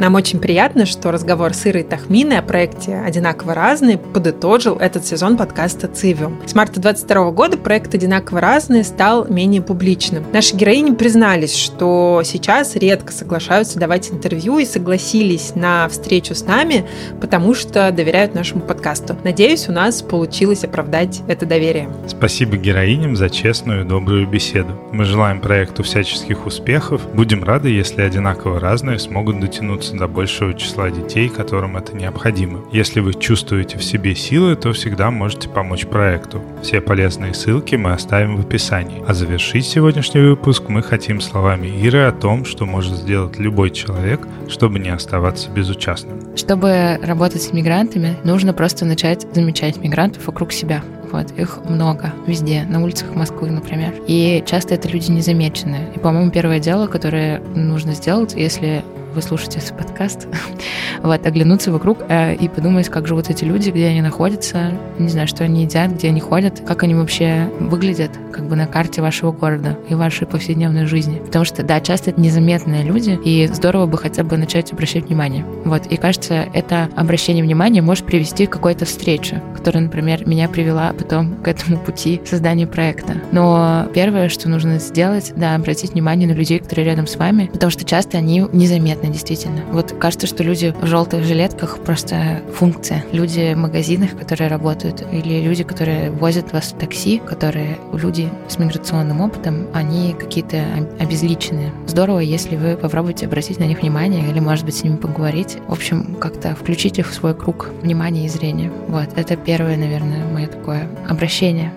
Нам 0.00 0.16
очень 0.16 0.40
приятно, 0.40 0.86
что 0.86 1.12
разговор 1.12 1.54
с 1.54 1.66
Ирой 1.66 1.84
Тахминой 1.84 2.38
о 2.38 2.42
проекте 2.42 2.96
«Одинаково 2.96 3.54
разные» 3.54 3.96
подытожил 3.96 4.76
этот 4.76 5.06
сезон 5.06 5.36
подкаста 5.36 5.86
«Цивиум». 5.86 6.40
С 6.46 6.54
марта 6.54 6.80
22 6.80 7.30
года 7.30 7.56
проект 7.56 7.94
«Одинаково 7.94 8.40
разные» 8.40 8.82
стал 8.82 9.28
менее 9.28 9.62
публичным. 9.62 10.24
Наши 10.32 10.56
героини 10.56 10.94
признались, 10.94 11.54
что 11.54 12.22
сейчас 12.24 12.74
редко 12.74 13.12
соглашаются 13.12 13.78
давать 13.78 14.10
интервью 14.10 14.58
и 14.58 14.64
согласились 14.64 15.54
на 15.54 15.88
встречу 15.88 16.34
с 16.34 16.44
нами, 16.44 16.86
потому 17.20 17.54
что 17.54 17.92
доверяют 17.92 18.34
нашему 18.34 18.62
подкасту. 18.62 19.16
Надеюсь, 19.22 19.68
у 19.68 19.72
нас 19.72 20.02
получилось 20.02 20.64
оправдать 20.64 21.22
это 21.28 21.46
доверие. 21.46 21.88
Спасибо 22.08 22.56
героиням 22.56 23.14
за 23.14 23.30
честную 23.30 23.84
и 23.84 23.88
добрую 23.88 24.26
беседу. 24.26 24.70
Мы 24.90 25.04
желаем 25.04 25.40
проекту 25.40 25.84
всяческих 25.84 26.46
успехов. 26.46 27.02
Будем 27.14 27.44
рады, 27.44 27.70
если 27.70 28.02
«Одинаково 28.02 28.58
разные» 28.58 28.98
смогут 28.98 29.38
дотянуться 29.38 29.83
дотянуться 29.84 29.96
до 29.96 30.08
большего 30.08 30.54
числа 30.54 30.90
детей, 30.90 31.28
которым 31.28 31.76
это 31.76 31.96
необходимо. 31.96 32.60
Если 32.72 33.00
вы 33.00 33.14
чувствуете 33.14 33.78
в 33.78 33.84
себе 33.84 34.14
силы, 34.14 34.56
то 34.56 34.72
всегда 34.72 35.10
можете 35.10 35.48
помочь 35.48 35.86
проекту. 35.86 36.42
Все 36.62 36.80
полезные 36.80 37.34
ссылки 37.34 37.76
мы 37.76 37.92
оставим 37.92 38.36
в 38.36 38.40
описании. 38.40 39.02
А 39.06 39.14
завершить 39.14 39.66
сегодняшний 39.66 40.20
выпуск 40.20 40.64
мы 40.68 40.82
хотим 40.82 41.20
словами 41.20 41.66
Иры 41.66 42.06
о 42.06 42.12
том, 42.12 42.44
что 42.44 42.66
может 42.66 42.96
сделать 42.96 43.38
любой 43.38 43.70
человек, 43.70 44.26
чтобы 44.48 44.78
не 44.78 44.90
оставаться 44.90 45.50
безучастным. 45.50 46.36
Чтобы 46.36 46.98
работать 47.02 47.42
с 47.42 47.52
мигрантами, 47.52 48.16
нужно 48.24 48.52
просто 48.52 48.84
начать 48.84 49.26
замечать 49.34 49.76
мигрантов 49.78 50.26
вокруг 50.26 50.52
себя. 50.52 50.82
Вот, 51.12 51.30
их 51.38 51.58
много 51.68 52.12
везде, 52.26 52.64
на 52.68 52.82
улицах 52.82 53.14
Москвы, 53.14 53.48
например. 53.50 53.94
И 54.08 54.42
часто 54.46 54.74
это 54.74 54.88
люди 54.88 55.12
незамеченные. 55.12 55.92
И, 55.94 55.98
по-моему, 56.00 56.32
первое 56.32 56.58
дело, 56.58 56.88
которое 56.88 57.40
нужно 57.54 57.92
сделать, 57.92 58.34
если 58.34 58.82
вы 59.14 59.22
слушаете 59.22 59.60
этот 59.60 59.76
подкаст, 59.78 60.26
вот, 61.02 61.24
оглянуться 61.26 61.70
вокруг 61.70 61.98
э, 62.08 62.34
и 62.34 62.48
подумать, 62.48 62.88
как 62.88 63.06
живут 63.06 63.30
эти 63.30 63.44
люди, 63.44 63.70
где 63.70 63.86
они 63.86 64.02
находятся, 64.02 64.72
не 64.98 65.08
знаю, 65.08 65.28
что 65.28 65.44
они 65.44 65.62
едят, 65.64 65.92
где 65.92 66.08
они 66.08 66.20
ходят, 66.20 66.62
как 66.66 66.82
они 66.82 66.94
вообще 66.94 67.48
выглядят, 67.60 68.10
как 68.32 68.46
бы 68.48 68.56
на 68.56 68.66
карте 68.66 69.02
вашего 69.02 69.30
города 69.30 69.78
и 69.88 69.94
вашей 69.94 70.26
повседневной 70.26 70.86
жизни. 70.86 71.20
Потому 71.24 71.44
что, 71.44 71.62
да, 71.62 71.80
часто 71.80 72.10
это 72.10 72.20
незаметные 72.20 72.82
люди, 72.82 73.18
и 73.24 73.46
здорово 73.46 73.86
бы 73.86 73.98
хотя 73.98 74.24
бы 74.24 74.36
начать 74.36 74.72
обращать 74.72 75.06
внимание. 75.06 75.44
Вот, 75.64 75.86
и 75.86 75.96
кажется, 75.96 76.46
это 76.52 76.88
обращение 76.96 77.44
внимания 77.44 77.82
может 77.82 78.04
привести 78.04 78.46
к 78.46 78.50
какой-то 78.50 78.84
встрече, 78.84 79.42
которая, 79.54 79.84
например, 79.84 80.26
меня 80.26 80.48
привела 80.48 80.92
потом 80.92 81.36
к 81.36 81.48
этому 81.48 81.78
пути 81.78 82.20
создания 82.24 82.66
проекта. 82.66 83.14
Но 83.30 83.86
первое, 83.94 84.28
что 84.28 84.48
нужно 84.48 84.78
сделать, 84.78 85.32
да, 85.36 85.54
обратить 85.54 85.92
внимание 85.92 86.28
на 86.28 86.32
людей, 86.32 86.58
которые 86.58 86.86
рядом 86.86 87.06
с 87.06 87.16
вами, 87.16 87.50
потому 87.52 87.70
что 87.70 87.84
часто 87.84 88.18
они 88.18 88.46
незаметны 88.52 89.03
непонятно, 89.04 89.12
действительно. 89.12 89.62
Вот 89.72 89.92
кажется, 89.98 90.26
что 90.26 90.42
люди 90.42 90.74
в 90.80 90.86
желтых 90.86 91.24
жилетках 91.24 91.78
просто 91.78 92.42
функция. 92.54 93.04
Люди 93.12 93.54
в 93.54 93.58
магазинах, 93.58 94.16
которые 94.18 94.48
работают, 94.48 95.04
или 95.12 95.40
люди, 95.40 95.64
которые 95.64 96.10
возят 96.10 96.52
вас 96.52 96.72
в 96.72 96.78
такси, 96.78 97.18
которые 97.18 97.78
люди 97.92 98.28
с 98.48 98.58
миграционным 98.58 99.20
опытом, 99.20 99.66
они 99.72 100.14
какие-то 100.18 100.64
обезличенные. 100.98 101.72
Здорово, 101.86 102.20
если 102.20 102.56
вы 102.56 102.76
попробуете 102.76 103.26
обратить 103.26 103.58
на 103.58 103.64
них 103.64 103.82
внимание 103.82 104.28
или, 104.28 104.40
может 104.40 104.64
быть, 104.64 104.76
с 104.76 104.84
ними 104.84 104.96
поговорить. 104.96 105.58
В 105.68 105.72
общем, 105.72 106.16
как-то 106.20 106.54
включить 106.54 106.98
их 106.98 107.10
в 107.10 107.14
свой 107.14 107.34
круг 107.34 107.70
внимания 107.82 108.26
и 108.26 108.28
зрения. 108.28 108.70
Вот, 108.88 109.08
это 109.16 109.36
первое, 109.36 109.76
наверное, 109.76 110.24
мое 110.32 110.46
такое 110.46 110.88
обращение 111.08 111.72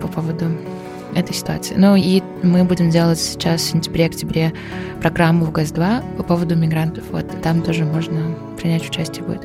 по 0.00 0.08
поводу 0.08 0.46
этой 1.14 1.34
ситуации. 1.34 1.74
Ну 1.76 1.96
и 1.96 2.22
мы 2.42 2.64
будем 2.64 2.90
делать 2.90 3.18
сейчас 3.18 3.62
в 3.62 3.70
сентябре-октябре 3.70 4.52
программу 5.00 5.44
в 5.44 5.52
ГАЗ-2 5.52 6.16
по 6.16 6.22
поводу 6.22 6.56
мигрантов. 6.56 7.04
Вот 7.10 7.26
там 7.42 7.62
тоже 7.62 7.84
можно 7.84 8.36
принять 8.60 8.88
участие 8.88 9.24
будет. 9.24 9.42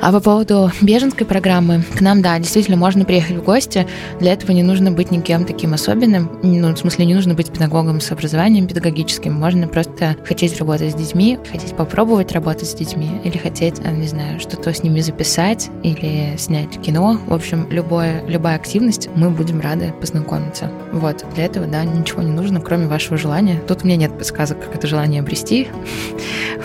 А 0.00 0.12
по 0.12 0.20
поводу 0.20 0.70
беженской 0.80 1.26
программы, 1.26 1.82
к 1.96 2.00
нам, 2.00 2.22
да, 2.22 2.38
действительно, 2.38 2.76
можно 2.76 3.04
приехать 3.04 3.36
в 3.36 3.42
гости. 3.42 3.86
Для 4.20 4.32
этого 4.32 4.52
не 4.52 4.62
нужно 4.62 4.92
быть 4.92 5.10
никем 5.10 5.44
таким 5.44 5.74
особенным. 5.74 6.30
Ну, 6.42 6.72
в 6.74 6.78
смысле, 6.78 7.06
не 7.06 7.14
нужно 7.14 7.34
быть 7.34 7.50
педагогом 7.50 8.00
с 8.00 8.12
образованием 8.12 8.68
педагогическим. 8.68 9.32
Можно 9.32 9.66
просто 9.66 10.16
хотеть 10.24 10.58
работать 10.58 10.92
с 10.92 10.94
детьми, 10.94 11.38
хотеть 11.50 11.74
попробовать 11.74 12.32
работать 12.32 12.68
с 12.68 12.74
детьми, 12.74 13.10
или 13.24 13.36
хотеть, 13.38 13.80
а, 13.84 13.90
не 13.90 14.06
знаю, 14.06 14.38
что-то 14.38 14.72
с 14.72 14.82
ними 14.82 15.00
записать, 15.00 15.70
или 15.82 16.36
снять 16.36 16.80
кино. 16.80 17.18
В 17.26 17.34
общем, 17.34 17.66
любое, 17.70 18.24
любая 18.26 18.56
активность, 18.56 19.08
мы 19.16 19.30
будем 19.30 19.60
рады 19.60 19.92
познакомиться. 20.00 20.70
Вот, 20.92 21.24
для 21.34 21.46
этого, 21.46 21.66
да, 21.66 21.84
ничего 21.84 22.22
не 22.22 22.32
нужно, 22.32 22.60
кроме 22.60 22.86
вашего 22.86 23.16
желания. 23.16 23.60
Тут 23.66 23.82
у 23.82 23.86
меня 23.86 23.96
нет 23.96 24.16
подсказок, 24.16 24.60
как 24.60 24.76
это 24.76 24.86
желание 24.86 25.20
обрести. 25.20 25.68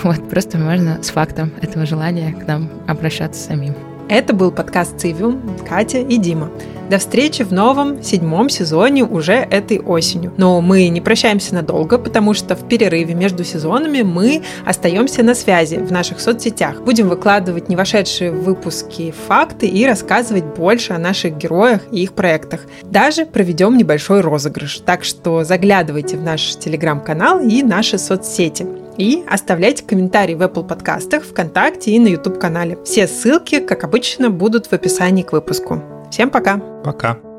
Вот, 0.04 0.30
просто 0.30 0.58
можно 0.58 1.02
с 1.02 1.12
фактом 1.12 1.54
этого 1.62 1.86
желания 1.86 1.93
к 1.94 2.48
нам 2.48 2.70
обращаться 2.88 3.42
самим. 3.42 3.74
Это 4.10 4.34
был 4.34 4.52
подкаст 4.52 5.00
«Цивиум», 5.00 5.42
Катя 5.68 6.00
и 6.00 6.18
Дима. 6.18 6.52
До 6.90 6.98
встречи 6.98 7.44
в 7.44 7.54
новом 7.54 8.04
седьмом 8.04 8.50
сезоне 8.50 9.06
уже 9.06 9.34
этой 9.34 9.80
осенью. 9.80 10.34
Но 10.38 10.60
мы 10.60 10.90
не 10.90 11.00
прощаемся 11.00 11.56
надолго, 11.56 11.98
потому 11.98 12.34
что 12.34 12.56
в 12.56 12.68
перерыве 12.68 13.16
между 13.16 13.46
сезонами 13.46 14.02
мы 14.02 14.44
остаемся 14.66 15.24
на 15.24 15.34
связи 15.34 15.78
в 15.78 15.92
наших 15.92 16.20
соцсетях. 16.20 16.82
Будем 16.82 17.08
выкладывать 17.08 17.70
не 17.70 17.78
вошедшие 17.78 18.32
в 18.32 18.44
выпуски 18.44 19.14
факты 19.28 19.68
и 19.68 19.86
рассказывать 19.86 20.44
больше 20.44 20.94
о 20.94 21.00
наших 21.00 21.38
героях 21.38 21.82
и 21.92 22.04
их 22.04 22.14
проектах. 22.14 22.62
Даже 22.84 23.26
проведем 23.26 23.78
небольшой 23.78 24.20
розыгрыш. 24.20 24.80
Так 24.86 25.06
что 25.06 25.46
заглядывайте 25.46 26.18
в 26.18 26.22
наш 26.22 26.58
телеграм-канал 26.58 27.40
и 27.40 27.64
наши 27.64 27.98
соцсети. 27.98 28.68
И 28.98 29.24
оставляйте 29.28 29.84
комментарии 29.84 30.36
в 30.36 30.42
Apple 30.42 30.68
подкастах, 30.68 31.24
ВКонтакте 31.24 31.92
и 31.92 32.00
на 32.00 32.08
YouTube 32.08 32.40
канале. 32.40 32.78
Все 32.84 33.08
ссылки, 33.08 33.60
как 33.60 33.84
обычно, 33.84 34.30
будут 34.30 34.68
в 34.68 34.74
описании 34.74 35.24
к 35.24 35.34
выпуску. 35.34 35.82
Всем 36.12 36.30
пока! 36.30 36.58
Пока! 36.84 37.33